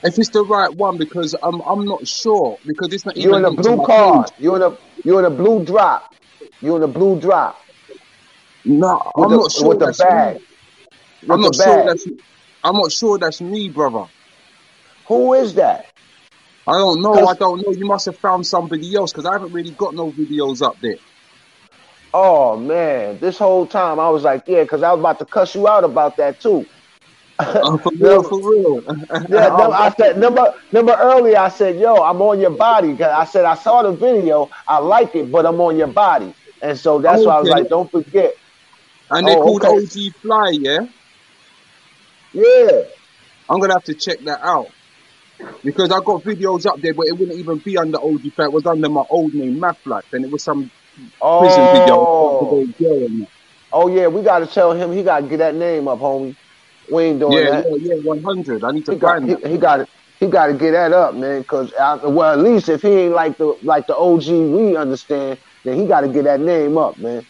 [0.03, 3.17] If it's the right one, because I'm I'm not sure because it's not.
[3.17, 4.27] You're in a blue car.
[4.39, 6.15] You're in a you're in a blue drop.
[6.61, 7.61] You're in a blue drop.
[8.65, 10.41] No, I'm the, not sure with the bag.
[11.23, 11.87] With I'm not sure bag.
[11.87, 12.07] that's.
[12.65, 14.07] I'm not sure that's me, brother.
[15.09, 15.87] Who is that?
[16.67, 17.27] I don't know.
[17.27, 17.73] I don't know.
[17.73, 20.97] You must have found somebody else because I haven't really got no videos up there.
[22.13, 25.55] Oh man, this whole time I was like, yeah, because I was about to cuss
[25.55, 26.67] you out about that too.
[27.39, 28.83] Oh, for real, for real.
[29.29, 31.39] yeah, oh, no, I said number number earlier.
[31.39, 35.15] I said, "Yo, I'm on your body." I said I saw the video, I like
[35.15, 37.27] it, but I'm on your body, and so that's okay.
[37.27, 38.35] why I was like, "Don't forget."
[39.11, 40.09] And they oh, called okay.
[40.09, 40.87] OG Fly, yeah.
[42.33, 42.83] Yeah.
[43.49, 44.71] I'm gonna have to check that out
[45.65, 48.45] because I got videos up there, but it wouldn't even be under OG Fly.
[48.47, 50.71] It was under my old name, Math Life, and it was some
[51.21, 51.41] oh.
[51.41, 53.29] prison video.
[53.73, 56.37] Oh yeah, we got to tell him he got to get that name up, homie.
[56.91, 57.81] We ain't doing yeah, that.
[57.81, 58.65] Yeah, yeah, one hundred.
[58.65, 59.89] I need to he find got, he, he, got it.
[60.21, 61.45] He got to get that up, man.
[61.45, 65.79] Cause well, at least if he ain't like the like the OG we understand, then
[65.79, 67.27] he got to get that name up, man.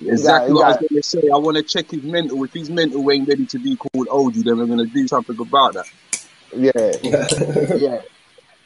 [0.00, 1.28] Exactly got, what got, I was to say.
[1.28, 2.42] I want to check his mental.
[2.44, 5.38] If his mental ain't ready to be called OG, then we're going to do something
[5.38, 5.86] about that.
[6.54, 6.70] Yeah,
[7.02, 8.00] yeah,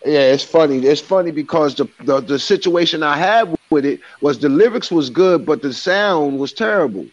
[0.05, 0.21] yeah.
[0.33, 0.79] It's funny.
[0.79, 5.11] It's funny because the, the the situation I had with it was the lyrics was
[5.11, 7.07] good, but the sound was terrible.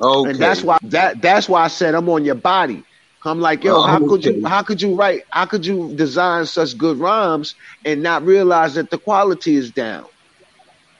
[0.00, 0.30] Okay.
[0.30, 2.84] And that's why that that's why I said I'm on your body.
[3.24, 6.78] I'm like, yo, how could you how could you write how could you design such
[6.78, 10.06] good rhymes and not realize that the quality is down?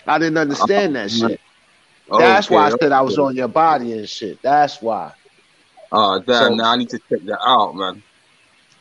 [0.06, 1.40] I didn't understand that oh, shit.
[2.18, 4.40] That's why I said I was on your body and shit.
[4.42, 5.12] That's why.
[5.92, 6.42] Oh damn!
[6.42, 8.02] So, now I need to check that out, man.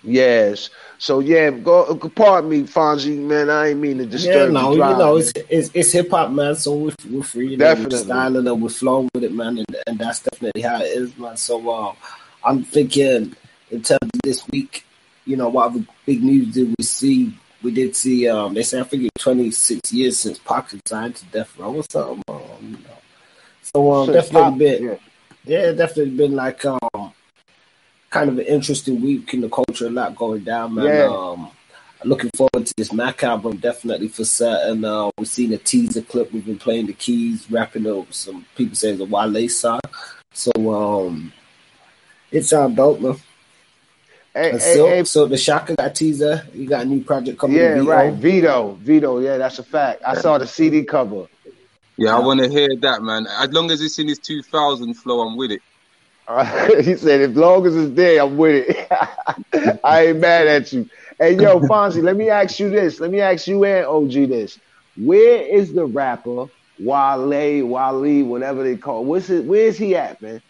[0.05, 0.69] Yes.
[0.97, 1.95] So yeah, go.
[2.15, 3.49] Pardon me, Fonzie, man.
[3.49, 4.53] I ain't mean to disturb.
[4.53, 6.55] Yeah, no, you know, it's it's, it's hip hop, man.
[6.55, 7.97] So we're, we're free, definitely.
[7.97, 11.17] we're styling it, we're flowing with it, man, and, and that's definitely how it is,
[11.17, 11.35] man.
[11.37, 11.93] So uh,
[12.43, 13.35] I'm thinking
[13.71, 14.85] in terms of this week,
[15.25, 15.73] you know, what
[16.05, 17.37] big news did we see?
[17.61, 18.29] We did see.
[18.29, 21.83] Um, they say I think it's 26 years since Pac signed to Death Row or
[21.89, 22.23] something.
[22.27, 22.97] Um, you know.
[23.63, 24.95] So um, definitely Pop, been, yeah.
[25.45, 27.11] yeah, definitely been like um,
[28.15, 29.87] kind of an interesting week in the culture.
[29.87, 30.85] A lot going down, man.
[30.85, 31.13] Yeah.
[31.13, 31.51] Um,
[32.05, 34.85] looking forward to this Mac album, definitely for certain.
[34.85, 36.31] Uh, we've seen a teaser clip.
[36.31, 39.81] We've been playing the keys, wrapping up some people say it's a Wale song.
[40.31, 41.33] So um,
[42.31, 43.17] it sounds dope, man.
[44.33, 46.45] Hey, hey, so, hey, so the Shaka got teaser.
[46.53, 47.57] You got a new project coming.
[47.57, 48.13] Yeah, right.
[48.13, 49.19] Vito, Vito.
[49.19, 50.01] Yeah, that's a fact.
[50.05, 51.27] I saw the CD cover.
[51.97, 53.27] Yeah, I want to hear that, man.
[53.39, 55.61] As long as it's in his 2000 flow, I'm with it.
[56.83, 59.79] he said, as long as it's there, I'm with it.
[59.83, 60.89] I ain't mad at you.
[61.19, 62.99] Hey, yo, Fonzie, let me ask you this.
[62.99, 64.59] Let me ask you and OG this.
[64.97, 66.47] Where is the rapper
[66.79, 69.01] Wale, Wale, whatever they call?
[69.01, 69.05] It?
[69.05, 69.45] What's it?
[69.45, 70.41] Where's he at, man?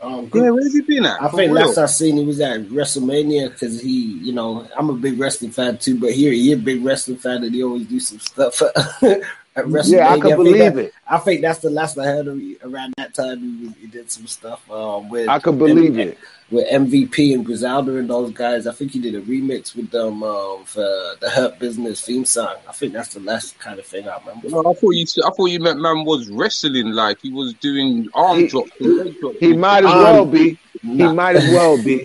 [0.00, 1.22] Um, yeah, where's he been at?
[1.22, 4.94] I think last I seen he was at WrestleMania because he, you know, I'm a
[4.94, 8.00] big wrestling fan too, but here he a big wrestling fan and he always do
[8.00, 8.60] some stuff.
[9.84, 10.94] yeah, I can I believe that, it.
[11.08, 13.40] I think that's the last I heard of around that time.
[13.40, 15.28] He, he did some stuff um, with.
[15.28, 16.18] I can believe M- it
[16.50, 18.66] with MVP and Griselda and those guys.
[18.66, 22.56] I think he did a remix with them um, for the Hurt Business theme song.
[22.68, 24.48] I think that's the last kind of thing I remember.
[24.50, 25.06] No, I thought you.
[25.24, 28.70] I thought you meant man was wrestling like he was doing arm he, drops.
[28.78, 29.38] drops.
[29.38, 30.58] He might as well be.
[30.82, 31.08] Nah.
[31.08, 32.04] He might as well be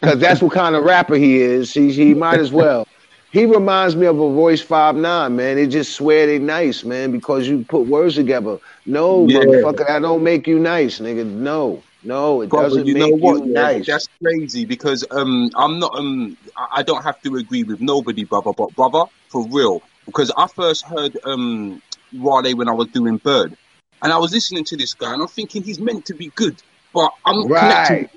[0.00, 1.72] because that's what kind of rapper he is.
[1.72, 2.86] He he might as well.
[3.32, 5.56] He reminds me of a voice Five Nine, man.
[5.56, 8.58] They just swear they nice, man, because you put words together.
[8.86, 9.38] No, yeah.
[9.38, 11.24] motherfucker, I don't make you nice, nigga.
[11.24, 11.82] No.
[12.02, 13.44] No, it Brother, doesn't you know what?
[13.44, 13.86] You nice.
[13.86, 16.36] That's crazy because um, I'm not um,
[16.72, 18.52] I don't have to agree with nobody, brother.
[18.54, 21.82] But brother, for real, because I first heard um,
[22.14, 23.54] Wale when I was doing Bird,
[24.02, 26.56] and I was listening to this guy, and I'm thinking he's meant to be good,
[26.94, 28.08] but I'm right.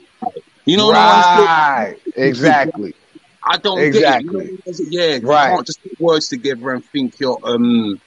[0.66, 1.96] You know right.
[2.16, 2.94] Exactly.
[3.46, 4.46] I don't exactly.
[4.46, 4.80] get it.
[4.90, 5.50] You know, yeah, right.
[5.50, 8.00] You can't just put words together and think you're um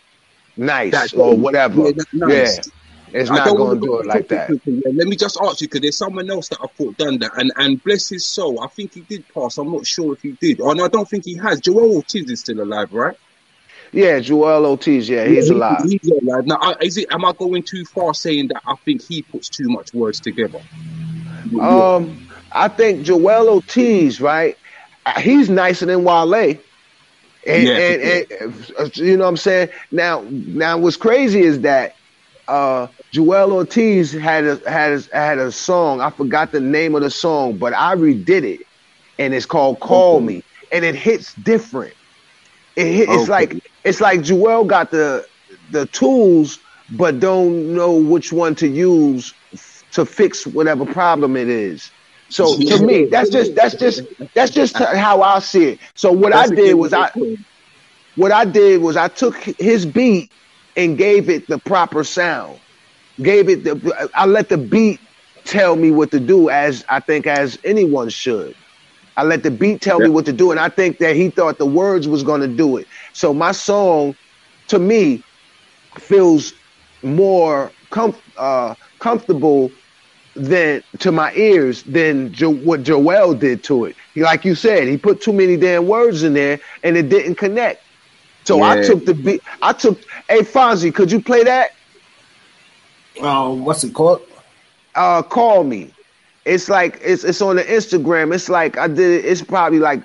[0.57, 1.83] nice or whatever.
[1.83, 2.57] Yeah, nice.
[2.57, 2.73] yeah.
[3.13, 4.51] It's not going to do it like that.
[4.51, 7.53] Let me just ask you, because there's someone else that I thought done that, and
[7.57, 9.59] and bless his soul, I think he did pass.
[9.59, 11.61] I'm not sure if he did, and I don't think he has.
[11.61, 13.17] Joel Ortiz is still alive, right?
[13.93, 15.09] Yeah, Joel Ortiz.
[15.09, 15.85] Yeah, he's alive.
[15.85, 16.47] He's alive.
[16.47, 17.07] Now, is it?
[17.11, 20.61] Am I going too far saying that I think he puts too much words together?
[21.61, 24.59] Um, I think Joel Ortiz, right?
[25.19, 26.59] He's nicer than Wale.
[27.47, 27.77] And, yeah.
[27.77, 28.33] and,
[28.79, 29.69] and, you know what I'm saying?
[29.93, 31.95] Now, now what's crazy is that
[32.49, 36.01] uh, Joel Ortiz had a, had a, had a song.
[36.01, 38.61] I forgot the name of the song, but I redid it,
[39.19, 40.27] and it's called "Call okay.
[40.27, 40.43] Me,"
[40.73, 41.95] and it hits different.
[42.77, 43.31] It hit, it's okay.
[43.31, 45.27] like it's like Joel got the
[45.71, 46.59] the tools,
[46.91, 49.33] but don't know which one to use
[49.93, 51.91] to fix whatever problem it is.
[52.29, 54.05] So to me, that's just that's just
[54.35, 55.81] that's just how I see it.
[55.95, 57.11] So what I did was I
[58.17, 60.31] what I did was I took his beat
[60.77, 62.61] and gave it the proper sound.
[63.23, 65.01] Gave it the I let the beat
[65.45, 68.57] tell me what to do as I think as anyone should.
[69.17, 71.59] I let the beat tell me what to do, and I think that he thought
[71.59, 72.89] the words was going to do it.
[73.13, 74.17] So my song,
[74.69, 75.25] to me,
[75.99, 76.55] feels
[77.03, 79.73] more com- uh, comfortable
[80.37, 83.97] than to my ears than jo- what Joel did to it.
[84.15, 87.37] He, like you said, he put too many damn words in there, and it didn't
[87.37, 87.83] connect.
[88.45, 88.71] So yeah.
[88.71, 89.43] I took the beat.
[89.63, 89.99] I took.
[90.29, 91.73] Hey Fonzie, could you play that?
[93.21, 94.23] Uh, what's it called?
[94.95, 95.93] Uh, call me.
[96.45, 98.35] It's like it's it's on the Instagram.
[98.35, 99.25] It's like I did.
[99.25, 100.03] It's probably like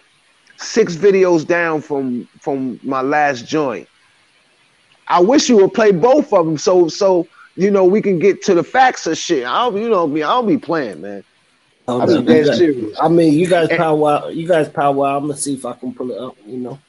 [0.57, 3.87] six videos down from from my last joint.
[5.07, 8.41] I wish you would play both of them so so you know we can get
[8.43, 9.45] to the facts of shit.
[9.45, 10.23] I don't you know me.
[10.23, 11.23] I don't be playing, man.
[11.87, 12.97] Oh, I, mean, serious.
[13.01, 14.29] I mean, you guys power.
[14.31, 15.07] You guys power.
[15.07, 16.35] I'm gonna see if I can pull it up.
[16.45, 16.79] You know.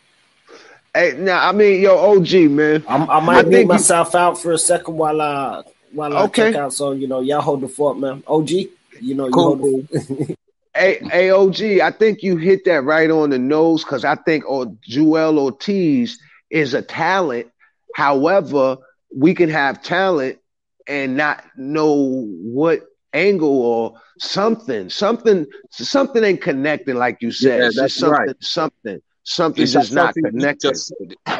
[0.94, 2.84] Hey, now I mean, yo, OG man.
[2.86, 4.20] I'm, i might make myself you...
[4.20, 6.52] out for a second while I while I okay.
[6.52, 6.72] check out.
[6.72, 8.22] So you know, y'all hold the fort, man.
[8.26, 9.56] OG, you know, cool.
[9.56, 10.36] you hold the...
[10.74, 14.44] Hey, hey, OG, I think you hit that right on the nose because I think
[14.48, 17.48] oh, Joel Ortiz is a talent.
[17.94, 18.78] However,
[19.14, 20.38] we can have talent
[20.86, 27.60] and not know what angle or something, something, something ain't connecting, like you said.
[27.60, 28.36] Yeah, that's something, right.
[28.40, 29.00] something.
[29.24, 30.76] Something's just not connected.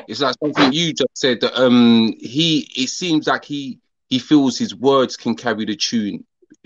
[0.07, 4.57] It's like something you just said that um he it seems like he he feels
[4.57, 6.25] his words can carry the tune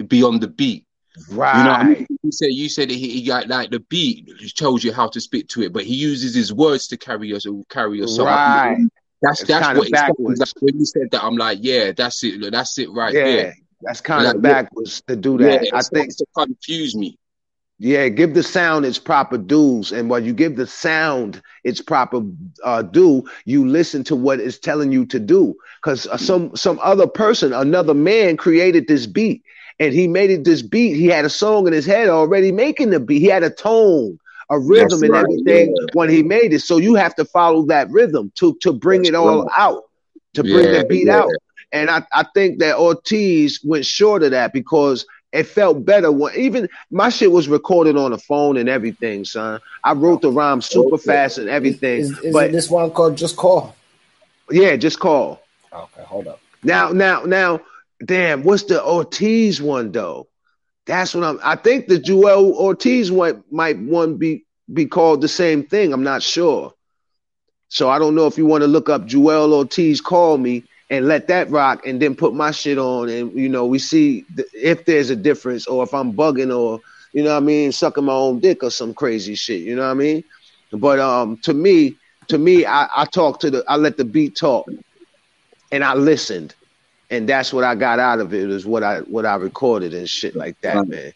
[0.09, 0.85] beyond the beat.
[1.31, 1.57] Right.
[1.57, 2.07] You know, I mean?
[2.23, 5.49] you said you said he, he like, like the beat tells you how to spit
[5.51, 8.19] to it, but he uses his words to carry us carry us.
[8.19, 8.77] Right.
[9.23, 10.39] That's it's that's what backwards.
[10.39, 11.25] That's when you said that.
[11.25, 12.51] I'm like, yeah, that's it.
[12.51, 13.55] That's it right yeah, there.
[13.83, 15.65] That's kind like, of backwards to do that.
[15.65, 17.19] Yeah, I think to confuse me.
[17.79, 22.23] Yeah, give the sound its proper dues, and while you give the sound its proper
[22.65, 25.55] uh, due, you listen to what it's telling you to do.
[25.83, 29.43] Because uh, some some other person, another man, created this beat,
[29.79, 30.95] and he made it this beat.
[30.95, 33.21] He had a song in his head already making the beat.
[33.21, 34.19] He had a tone,
[34.51, 35.87] a rhythm, That's and right, everything yeah.
[35.93, 36.61] when he made it.
[36.61, 39.53] So you have to follow that rhythm to to bring That's it all right.
[39.57, 39.85] out,
[40.35, 41.19] to bring yeah, the beat yeah.
[41.19, 41.31] out.
[41.73, 46.35] And I, I think that Ortiz went short of that because it felt better when
[46.37, 49.61] even my shit was recorded on the phone and everything, son.
[49.85, 52.01] I wrote the rhyme oh, super fast and everything.
[52.01, 53.75] Is, is, but this one called Just Call?
[54.51, 55.43] Yeah, just call.
[55.73, 56.41] Okay, hold up.
[56.63, 57.61] Now, now, now,
[58.05, 60.29] damn, what's the Ortiz one though?
[60.87, 61.41] That's what I'm.
[61.43, 65.93] I think the Joel Ortiz one might one be be called the same thing.
[65.93, 66.73] I'm not sure.
[67.69, 70.01] So I don't know if you want to look up Joel Ortiz.
[70.01, 73.67] Call me and let that rock and then put my shit on and you know
[73.67, 76.81] we see th- if there's a difference or if i'm bugging or
[77.13, 79.83] you know what i mean sucking my own dick or some crazy shit you know
[79.83, 80.23] what i mean
[80.73, 81.97] but um to me
[82.29, 84.69] to me i, I talk to the i let the beat talk
[85.73, 86.55] and i listened
[87.11, 90.09] and that's what i got out of it is what i what i recorded and
[90.09, 91.13] shit like that man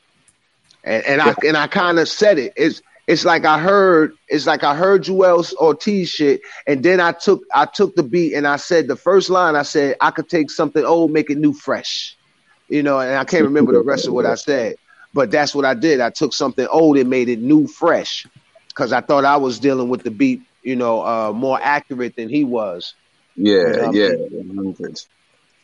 [0.85, 4.47] and, and i and i kind of said it it's it's like I heard it's
[4.47, 8.47] like I heard Joel Ortiz shit, and then I took I took the beat and
[8.47, 11.53] I said the first line I said I could take something old, make it new,
[11.53, 12.17] fresh,
[12.69, 14.77] you know, and I can't remember the rest of what I said,
[15.13, 16.01] but that's what I did.
[16.01, 18.29] I took something old and made it new, fresh,
[18.69, 22.29] because I thought I was dealing with the beat, you know, uh, more accurate than
[22.29, 22.95] he was.
[23.35, 24.77] Yeah, you know yeah, I mean?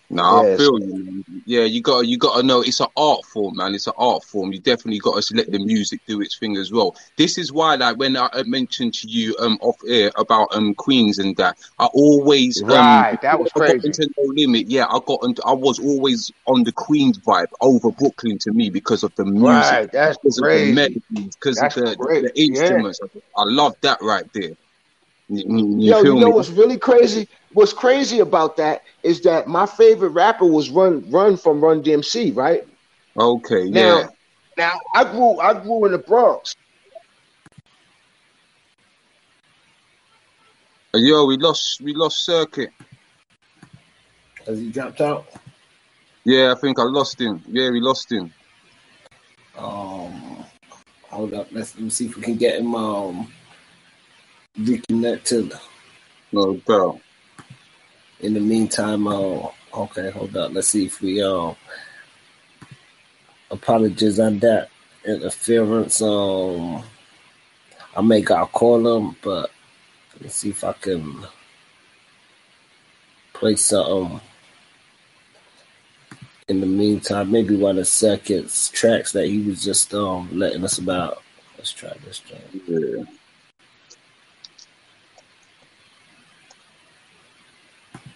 [0.09, 0.53] No.
[0.53, 1.25] I feel you.
[1.47, 3.75] Yeah, you got you got to know it's an art form, man.
[3.75, 4.53] It's an art form.
[4.53, 6.97] You definitely got to let the music do its thing as well.
[7.17, 11.19] This is why, like, when I mentioned to you um off air about um Queens
[11.19, 13.21] and that, I always um, right.
[13.23, 13.87] That was crazy.
[13.87, 14.69] into no limit.
[14.69, 15.25] Yeah, I got.
[15.25, 19.25] Into, I was always on the Queens vibe over Brooklyn to me because of the
[19.25, 19.49] music.
[19.49, 19.93] Right.
[19.93, 20.63] That's because crazy.
[20.63, 23.01] of the melodies, because of the, the, instruments.
[23.03, 23.21] Yeah.
[23.37, 24.53] I love that right there.
[25.29, 25.45] You,
[25.79, 26.33] you Yo, you know me?
[26.33, 27.29] what's really crazy?
[27.57, 32.37] What's crazy about that is that my favorite rapper was Run Run from Run DMC,
[32.37, 32.69] right?
[33.17, 34.09] Okay, now, yeah.
[34.59, 36.55] Now I grew I grew in the Bronx.
[40.93, 42.69] Yo, we lost we lost circuit.
[44.47, 45.27] Has he dropped out?
[46.25, 47.43] Yeah, I think I lost him.
[47.49, 48.35] Yeah, we lost him.
[49.57, 50.45] Um,
[51.09, 51.49] hold up.
[51.53, 53.33] Let's, let me see if we can get him um
[54.59, 55.55] reconnected.
[56.33, 57.01] No doubt.
[58.21, 60.53] In the meantime, uh, okay, hold up.
[60.53, 61.53] Let's see if we uh,
[63.51, 64.71] apologize on that
[65.05, 66.01] interference.
[66.01, 66.83] Um,
[67.95, 69.51] I may gotta call him, but
[70.21, 71.27] let's see if I can
[73.35, 74.21] play something.
[76.49, 80.65] In the meantime, maybe one of the seconds tracks that he was just um letting
[80.65, 81.23] us about.
[81.59, 82.41] Let's try this track.
[82.69, 83.05] Yeah.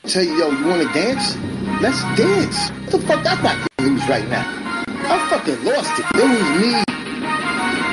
[0.06, 1.36] Tell you, yo, you want to dance?
[1.82, 2.70] Let's dance.
[2.70, 4.44] What the fuck I got to lose right now?
[4.88, 6.06] I fucking lost it.
[6.14, 6.72] It was me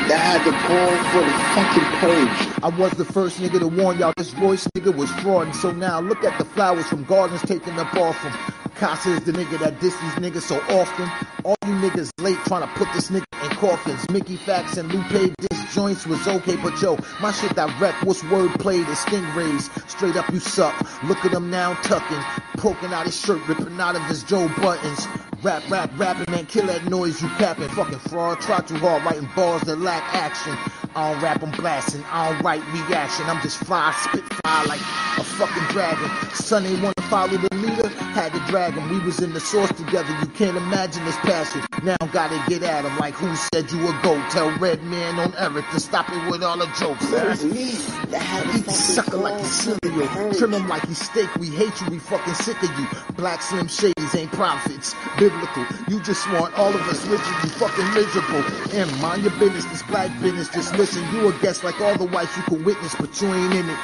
[0.08, 2.64] that had to call for the fucking purge.
[2.64, 5.48] I was the first nigga to warn y'all this Royce nigga was fraud.
[5.48, 8.32] And so now look at the flowers from gardens taking up off him.
[8.78, 11.10] Casa is the nigga that diss these niggas so often.
[11.44, 14.08] All you niggas late trying to put this nigga in coffins.
[14.12, 18.52] Mickey Factz and Lupe diss joints was okay, but yo, my shit direct what's word
[18.60, 19.90] played is stingrays.
[19.90, 20.76] Straight up you suck.
[21.04, 22.22] Look at him now tucking,
[22.58, 25.08] poking out his shirt, ripping out of his Joe buttons.
[25.44, 27.70] Rap, rap, rapping, man, kill that noise you capping.
[27.70, 30.58] Fucking fraud, try too hard, writing bars that lack action.
[30.96, 33.26] I don't rap, I'm blasting, I don't write reaction.
[33.28, 36.10] I'm just fly, spit fly like a fucking dragon.
[36.34, 38.90] Son Sonny wanna follow the leader, had to drag him.
[38.90, 41.62] We was in the source together, you can't imagine this passion.
[41.84, 44.24] Now gotta get at him like who said you a goat.
[44.32, 47.08] Tell Redman on Eric to stop it with all the jokes.
[47.12, 47.74] That's me.
[48.10, 50.34] That Eat sucker like he's cereal.
[50.34, 51.34] Trim him like he's steak.
[51.36, 52.88] We hate you, we fucking sick of you.
[53.14, 54.96] Black Slim Shades ain't prophets.
[55.30, 55.66] Biblical.
[55.90, 57.06] You just want all of us
[57.44, 58.44] you fucking miserable.
[58.72, 60.48] And mind your business, this black business.
[60.48, 63.54] Just listen, you a guest like all the whites you can witness, but you ain't
[63.54, 63.80] in it.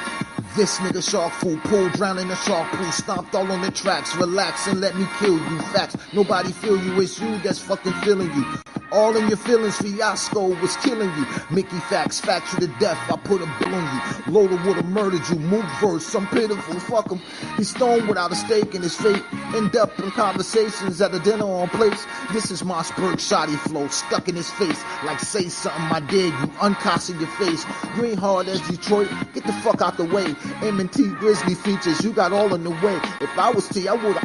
[0.56, 4.14] This nigga shark food, pool, drown in the shark pool, stomped all on the tracks,
[4.14, 5.58] relax and let me kill you.
[5.74, 8.44] Facts, nobody feel you, it's you that's fucking feeling you.
[8.92, 11.26] All in your feelings, fiasco was killing you.
[11.50, 14.32] Mickey Factz, facts you to death, I put a bill on you.
[14.32, 17.18] Loader would've murdered you, move verse, some pitiful, fuck him.
[17.56, 19.24] He's stoned without a stake in his fate.
[19.56, 22.06] End up in conversations at a dinner on place.
[22.32, 24.80] This is Mossberg shoddy flow, stuck in his face.
[25.04, 27.64] Like say something, I dare you, uncossing your face.
[27.94, 30.36] Green hard as Detroit, get the fuck out the way.
[30.62, 33.00] M&T Grizzly features, you got all in the way.
[33.20, 34.22] If I was T, I would've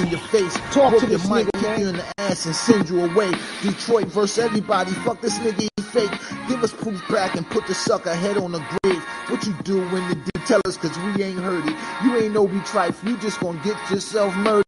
[0.00, 0.54] in your face.
[0.72, 3.32] Talk to this mic, nigga, kick you in the ass and send you away.
[3.62, 4.92] Detroit versus everybody.
[4.92, 6.10] Fuck this nigga, he fake.
[6.48, 9.02] Give us proof back and put the sucker head on the grave.
[9.28, 11.76] What you do when the D tell us cause we ain't heard it.
[12.04, 14.64] You ain't no be trife, you just gonna get yourself murdered.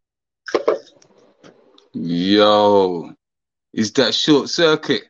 [1.93, 3.13] Yo,
[3.73, 5.03] is that short circuit?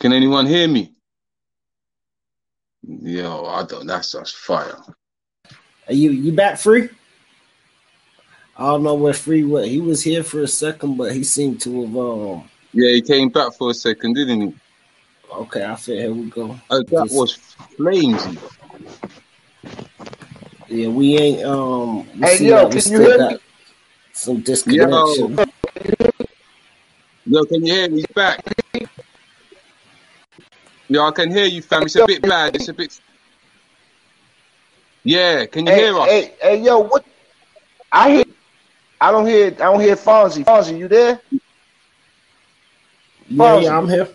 [0.00, 0.93] Can anyone hear me?
[2.86, 3.86] Yo, I don't.
[3.86, 4.76] That's just fire.
[5.88, 6.88] Are you you back free?
[8.56, 9.66] I don't know where free was.
[9.66, 12.48] He was here for a second, but he seemed to have um.
[12.72, 14.54] Yeah, he came back for a second, didn't he?
[15.32, 16.56] Okay, I feel here we go.
[16.70, 17.34] Oh, that Just- was
[17.76, 18.22] flames.
[20.68, 22.06] Yeah, we ain't um.
[22.20, 23.38] We Hey, see yo, that we can you hear got me?
[24.12, 25.38] some disconnection.
[27.26, 27.96] Yo, can you hear me?
[27.96, 28.44] He's back.
[30.88, 31.82] Yo, I can hear you, fam.
[31.82, 32.54] It's a bit bad.
[32.54, 33.00] It's a bit.
[35.02, 36.08] Yeah, can you Hey, hear us?
[36.08, 37.04] hey, hey, yo, what?
[37.90, 38.24] I hear.
[39.00, 39.46] I don't hear.
[39.46, 40.44] I don't hear Fonzie.
[40.44, 41.20] Fonzie, you there?
[43.28, 44.08] Yeah, yeah, I'm here.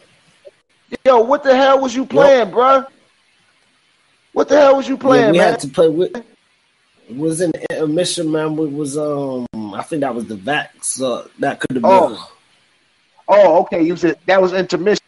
[1.06, 2.86] Yo, what the hell was you playing, bruh?
[4.34, 5.48] What the hell was you Yeah, playing, we man?
[5.48, 6.16] We had to play with.
[6.16, 8.56] It was in the intermission, man.
[8.56, 9.48] We was um.
[9.74, 11.02] I think that was the vax.
[11.02, 11.92] Uh, that could have been.
[11.92, 12.32] Oh.
[13.28, 13.82] Oh, okay.
[13.82, 15.04] You said that was intermission.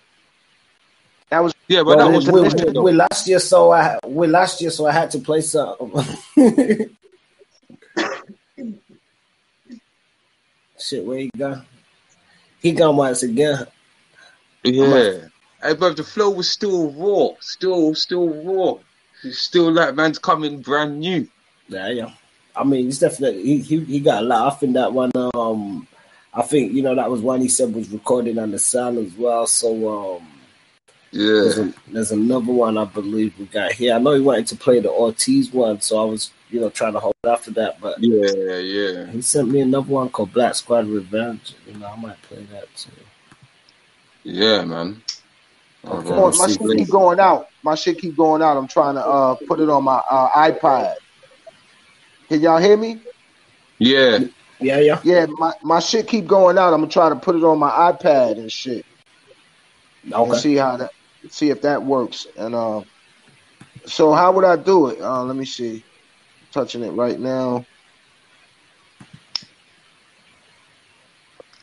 [1.32, 3.97] That was Yeah, but Well, that was we, bullshit, we, we last year, so I
[4.05, 6.17] we last year, so I had to play something.
[10.77, 11.61] Shit, where he go?
[12.59, 13.65] He gone once again.
[14.63, 15.19] Yeah.
[15.63, 17.29] Hey, but the flow was still raw.
[17.39, 18.75] Still, still raw.
[19.23, 21.29] It's still like man's coming brand new.
[21.69, 22.11] Yeah, yeah.
[22.55, 25.11] I mean, it's definitely he, he he got a laugh in that one.
[25.15, 25.88] Um,
[26.34, 29.13] I think you know that was one he said was recorded on the sound as
[29.13, 29.47] well.
[29.47, 30.27] So um,
[31.12, 31.64] there's, Yeah.
[31.66, 33.95] a, there's another one I believe we got here.
[33.95, 36.93] I know he wanted to play the Ortiz one, so I was you know trying
[36.93, 39.05] to hold out for that, but Yeah, yeah.
[39.07, 41.53] he sent me another one called Black Squad Revenge.
[41.68, 42.91] You know, I might play that too.
[44.24, 45.01] Yeah, man.
[45.86, 46.09] I'll Okay.
[46.09, 47.47] go Oh, my shit keep going out.
[47.64, 48.57] My shit keep going out.
[48.57, 50.93] I'm trying to uh put it on my uh, iPad.
[52.30, 52.99] Can y'all hear me?
[53.80, 54.20] Yeah.
[54.59, 55.01] Yeah, yeah.
[55.03, 56.74] Yeah, my, my shit keep going out.
[56.74, 58.86] I'm gonna try to put it on my iPad and shit.
[60.03, 60.38] And Okay.
[60.38, 60.91] see how that
[61.30, 62.28] see if that works.
[62.38, 62.84] And uh
[63.86, 65.01] so how would I do it?
[65.01, 65.86] Uh let me see.
[66.51, 67.65] Touching it right now.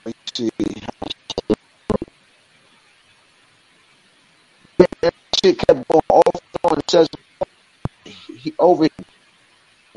[0.06, 0.50] Let me see.
[5.44, 6.34] Shit kept going off
[6.64, 6.80] and on.
[6.90, 7.08] Says
[8.06, 8.90] he over here.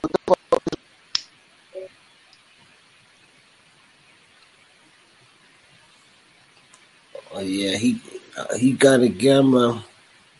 [0.01, 0.19] What the
[0.51, 0.63] fuck?
[7.33, 8.01] Oh yeah, he
[8.37, 9.83] uh, he got a gamma.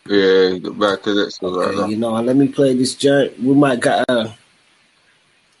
[0.06, 1.90] Yeah, get back to that stuff like Okay, that.
[1.90, 3.38] you know, let me play this joint.
[3.42, 4.30] We might got uh,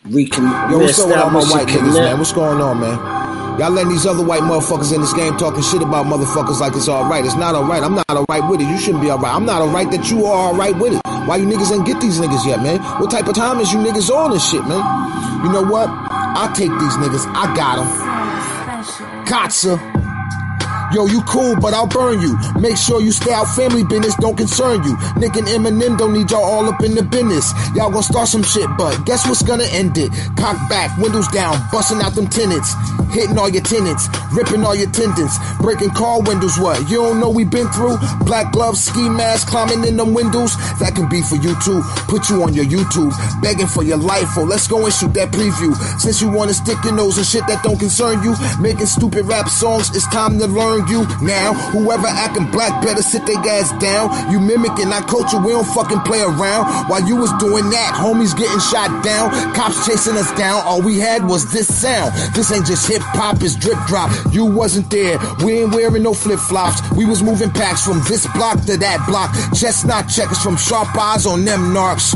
[0.04, 2.18] recon Yo, what's up with all my white a niggas, man?
[2.18, 2.98] What's going on, man?
[3.58, 6.88] Y'all letting these other white motherfuckers in this game talking shit about motherfuckers like it's
[6.88, 7.24] alright.
[7.24, 7.82] It's not alright.
[7.82, 8.68] I'm not alright with it.
[8.70, 9.34] You shouldn't be alright.
[9.34, 11.00] I'm not alright that you are alright with it.
[11.26, 12.78] Why you niggas ain't get these niggas yet, man?
[13.00, 14.80] What type of time is you niggas on this shit, man?
[15.44, 15.88] You know what?
[15.90, 17.26] I'll take these niggas.
[17.34, 19.26] I got them.
[19.26, 19.91] Katsa.
[20.92, 22.36] Yo, you cool, but I'll burn you.
[22.60, 24.92] Make sure you stay out family business, don't concern you.
[25.16, 27.50] Nick and Eminem don't need y'all all up in the business.
[27.74, 30.12] Y'all gonna start some shit, but guess what's gonna end it?
[30.36, 32.74] Cock back, windows down, busting out them tenants.
[33.10, 36.80] Hitting all your tenants, ripping all your tendons, breaking car windows, what?
[36.90, 37.96] You don't know we been through?
[38.24, 40.56] Black gloves, ski mask, climbing in them windows.
[40.78, 41.80] That can be for you too.
[42.08, 44.28] Put you on your YouTube, begging for your life.
[44.36, 45.74] Oh, let's go and shoot that preview.
[46.00, 49.48] Since you wanna stick your nose in shit that don't concern you, making stupid rap
[49.48, 51.06] songs, it's time to learn you.
[51.22, 54.30] Now, whoever acting black better sit their ass down.
[54.30, 56.88] You mimicking our culture, we don't fucking play around.
[56.88, 60.62] While you was doing that, homies getting shot down, cops chasing us down.
[60.64, 62.14] All we had was this sound.
[62.34, 64.10] This ain't just hip hop, it's drip drop.
[64.32, 66.80] You wasn't there, we ain't wearing no flip flops.
[66.92, 69.32] We was moving packs from this block to that block.
[69.54, 72.14] Chestnut checkers from sharp eyes on them narcs.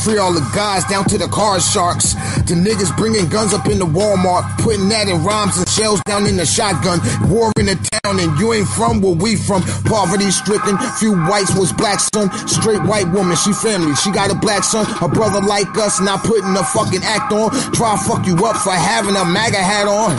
[0.00, 2.14] Free all the guys down to the card sharks.
[2.48, 6.26] The niggas bringing guns up in the Walmart, putting that in rhymes and shells down
[6.26, 6.98] in the shotgun.
[7.28, 9.62] War in the town, and you ain't from where we from.
[9.84, 12.32] Poverty stricken, few whites was black son.
[12.48, 13.94] Straight white woman, she family.
[13.96, 17.50] She got a black son, a brother like us, not putting a fucking act on.
[17.72, 20.16] Try fuck you up for having a MAGA hat on.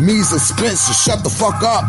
[0.00, 1.84] Me's a Spencer, shut the fuck up.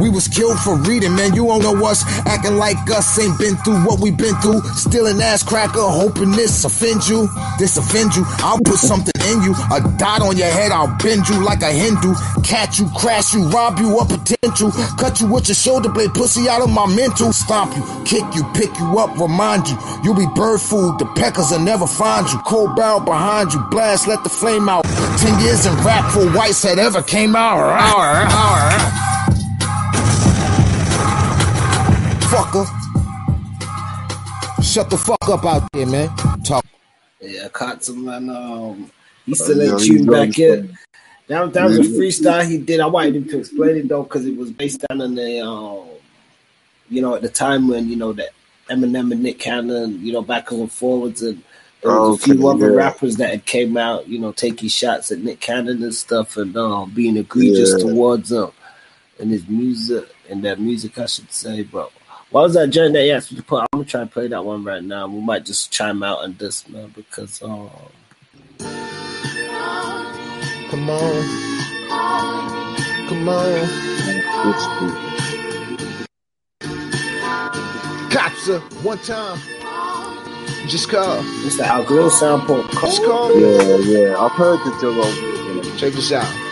[0.00, 1.34] We was killed for reading, man.
[1.34, 2.04] You don't know us.
[2.26, 4.60] Acting like us ain't been through what we been through.
[4.74, 7.28] Still an ass cracker, hoping this offend you.
[7.58, 8.24] This offend you.
[8.38, 9.54] I'll put something in you.
[9.72, 12.14] A dot on your head, I'll bend you like a Hindu.
[12.42, 14.70] Catch you, crash you, rob you of potential.
[14.98, 17.32] Cut you with your shoulder blade, pussy out of my mental.
[17.32, 19.76] Stomp you, kick you, pick you up, remind you.
[20.04, 22.38] You'll be bird food, the peckers will never find you.
[22.40, 24.84] Cold barrel behind you, blast, let the flame out.
[25.18, 27.58] Ten years in rap for whites that ever came out.
[32.30, 32.66] Fucker.
[34.62, 36.08] Shut the fuck up out there, man.
[36.44, 36.64] Talk.
[37.20, 38.28] Yeah, caught some man.
[38.30, 38.90] Um,
[39.26, 40.64] he still yeah, ain't he's tuned back yet.
[41.28, 42.80] That, that was a freestyle he did.
[42.80, 45.86] I wanted him to explain it though, because it was based on the, um,
[46.88, 48.30] you know, at the time when you know that
[48.70, 51.42] Eminem and Nick Cannon, you know, backwards and forwards, and
[51.82, 52.76] there was a Okay, few other yeah.
[52.76, 56.56] rappers that had came out, you know, taking shots at Nick Cannon and stuff, and
[56.56, 57.88] um, being egregious Yeah.
[57.90, 58.50] towards him
[59.18, 61.90] and his music and their music, I should say, bro.
[62.30, 63.62] What was that joint that you asked me to put?
[63.62, 65.08] I'm gonna try and play that one right now.
[65.08, 67.70] We might just chime out on this, man, because um,
[70.68, 71.48] Come on.
[73.08, 73.68] Come on.
[78.10, 79.38] Katza, one time.
[80.68, 81.20] Just call.
[81.46, 82.62] it's the Al Green sample.
[82.68, 83.40] Just call.
[83.40, 84.18] Yeah, yeah.
[84.18, 86.47] I've heard the Joe Check this out.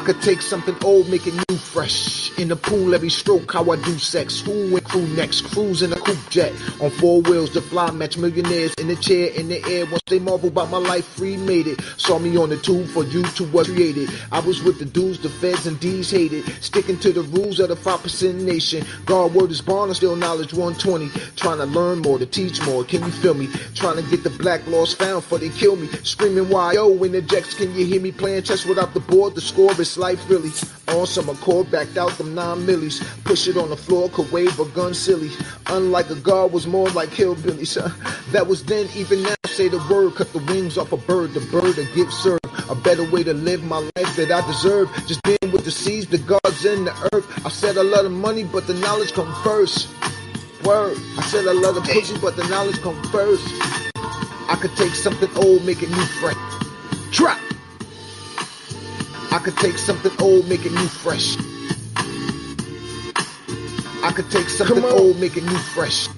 [0.00, 2.36] I could take something old, make it new, fresh.
[2.38, 4.40] In the pool, every stroke, how I do sex.
[4.40, 5.42] Who and crew next?
[5.42, 6.54] Cruise in a coupe jet.
[6.80, 9.84] On four wheels, the fly match millionaires in the chair, in the air.
[9.84, 11.82] Once they marvel about my life, free made it.
[11.98, 14.08] Saw me on the tube for YouTube was created.
[14.32, 16.46] I was with the dudes, the feds and D's hated.
[16.64, 18.86] Sticking to the rules of the 5% nation.
[19.04, 21.10] God word is born, and still knowledge 120.
[21.36, 22.84] Trying to learn more, to teach more.
[22.84, 23.48] Can you feel me?
[23.74, 25.88] Trying to get the black lost found for they kill me.
[26.04, 28.12] Screaming YO in the jacks, can you hear me?
[28.12, 30.50] Playing chess without the board, the score is life really.
[30.88, 33.00] On some accord, backed out them nine millies.
[33.24, 35.30] Push it on the floor, could wave a gun silly.
[35.66, 37.80] Unlike a god, was more like hillbillies.
[37.80, 37.88] huh?
[38.32, 40.14] That was then, even now, say the word.
[40.16, 42.40] Cut the wings off a bird, the bird a gift served.
[42.68, 44.90] A better way to live my life that I deserve.
[45.06, 47.46] Just being with the seas, the gods, and the earth.
[47.46, 49.88] I said a lot of money, but the knowledge come first.
[50.64, 50.96] Word.
[51.18, 53.44] I said a lot of pussy, but the knowledge come first.
[54.48, 56.36] I could take something old, make it new fresh.
[57.12, 57.40] Trap.
[59.32, 61.36] I could take something old, make it new fresh.
[64.02, 66.08] I could take something old, make it new fresh.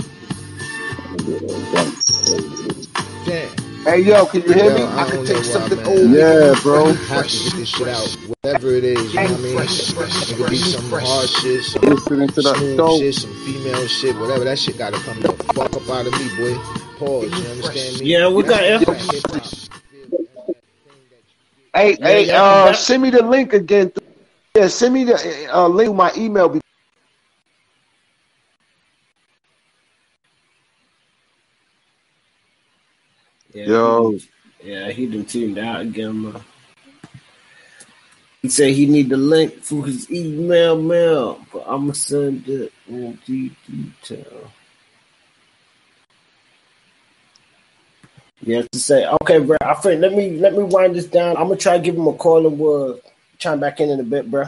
[3.27, 3.51] Damn.
[3.85, 4.81] Hey yo, can you hear me?
[4.81, 6.87] Yo, I could take know why, something old, Yeah, make it bro.
[6.87, 7.09] new fresh.
[7.09, 8.09] Have to get this shit out.
[8.43, 9.57] Whatever it is, you know what I mean?
[9.57, 11.07] Fresh, fresh, It could be fresh, some fresh.
[11.09, 13.01] hard shit, some Listening to that smooth dope.
[13.01, 14.45] shit, some female shit, whatever.
[14.45, 16.59] That shit gotta come the fuck up out of me, boy.
[16.99, 18.07] Pause, you understand me?
[18.07, 18.89] Yeah, we got That's it.
[18.89, 19.72] hip-hop.
[21.75, 23.93] Hey, Yeah, hey, yeah, uh, send me the link again.
[24.55, 26.49] Yeah, send me the uh, link to my email.
[26.51, 26.61] be-
[33.55, 34.11] Yeah, Yo.
[34.11, 34.29] he-
[34.63, 36.43] yeah, he done tuned out again, man.
[38.43, 43.19] He said he need the link for his email mail, but I'ma send it in
[43.25, 44.53] de- detail.
[48.45, 49.57] Yeah, to say, okay, bro.
[49.61, 51.37] I think let me let me wind this down.
[51.37, 53.01] I'm gonna try to give him a call and we'll
[53.39, 54.47] chime back in in a bit, bro.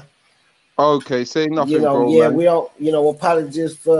[0.76, 2.10] Okay, say nothing, you know, bro.
[2.10, 2.34] yeah, man.
[2.34, 3.96] we don't, you know, apologies for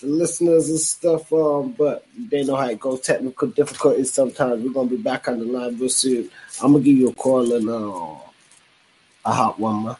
[0.00, 3.02] the listeners and stuff, um, but they know how it goes.
[3.02, 4.64] Technical difficulties sometimes.
[4.64, 6.30] We're gonna be back on the line real soon.
[6.62, 8.16] I'm gonna give you a call and uh,
[9.26, 9.96] a hot one, man.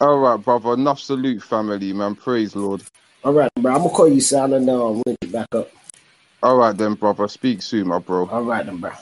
[0.00, 0.72] All right, brother.
[0.72, 2.14] Enough salute, family, man.
[2.14, 2.82] Praise Lord.
[3.22, 3.72] All right, bro.
[3.72, 5.70] I'm gonna call you, Sal, and uh, we'll get back up.
[6.44, 7.28] All right, then, brother.
[7.28, 8.32] Speak soon, my bro.
[8.32, 8.94] All right, then, bro.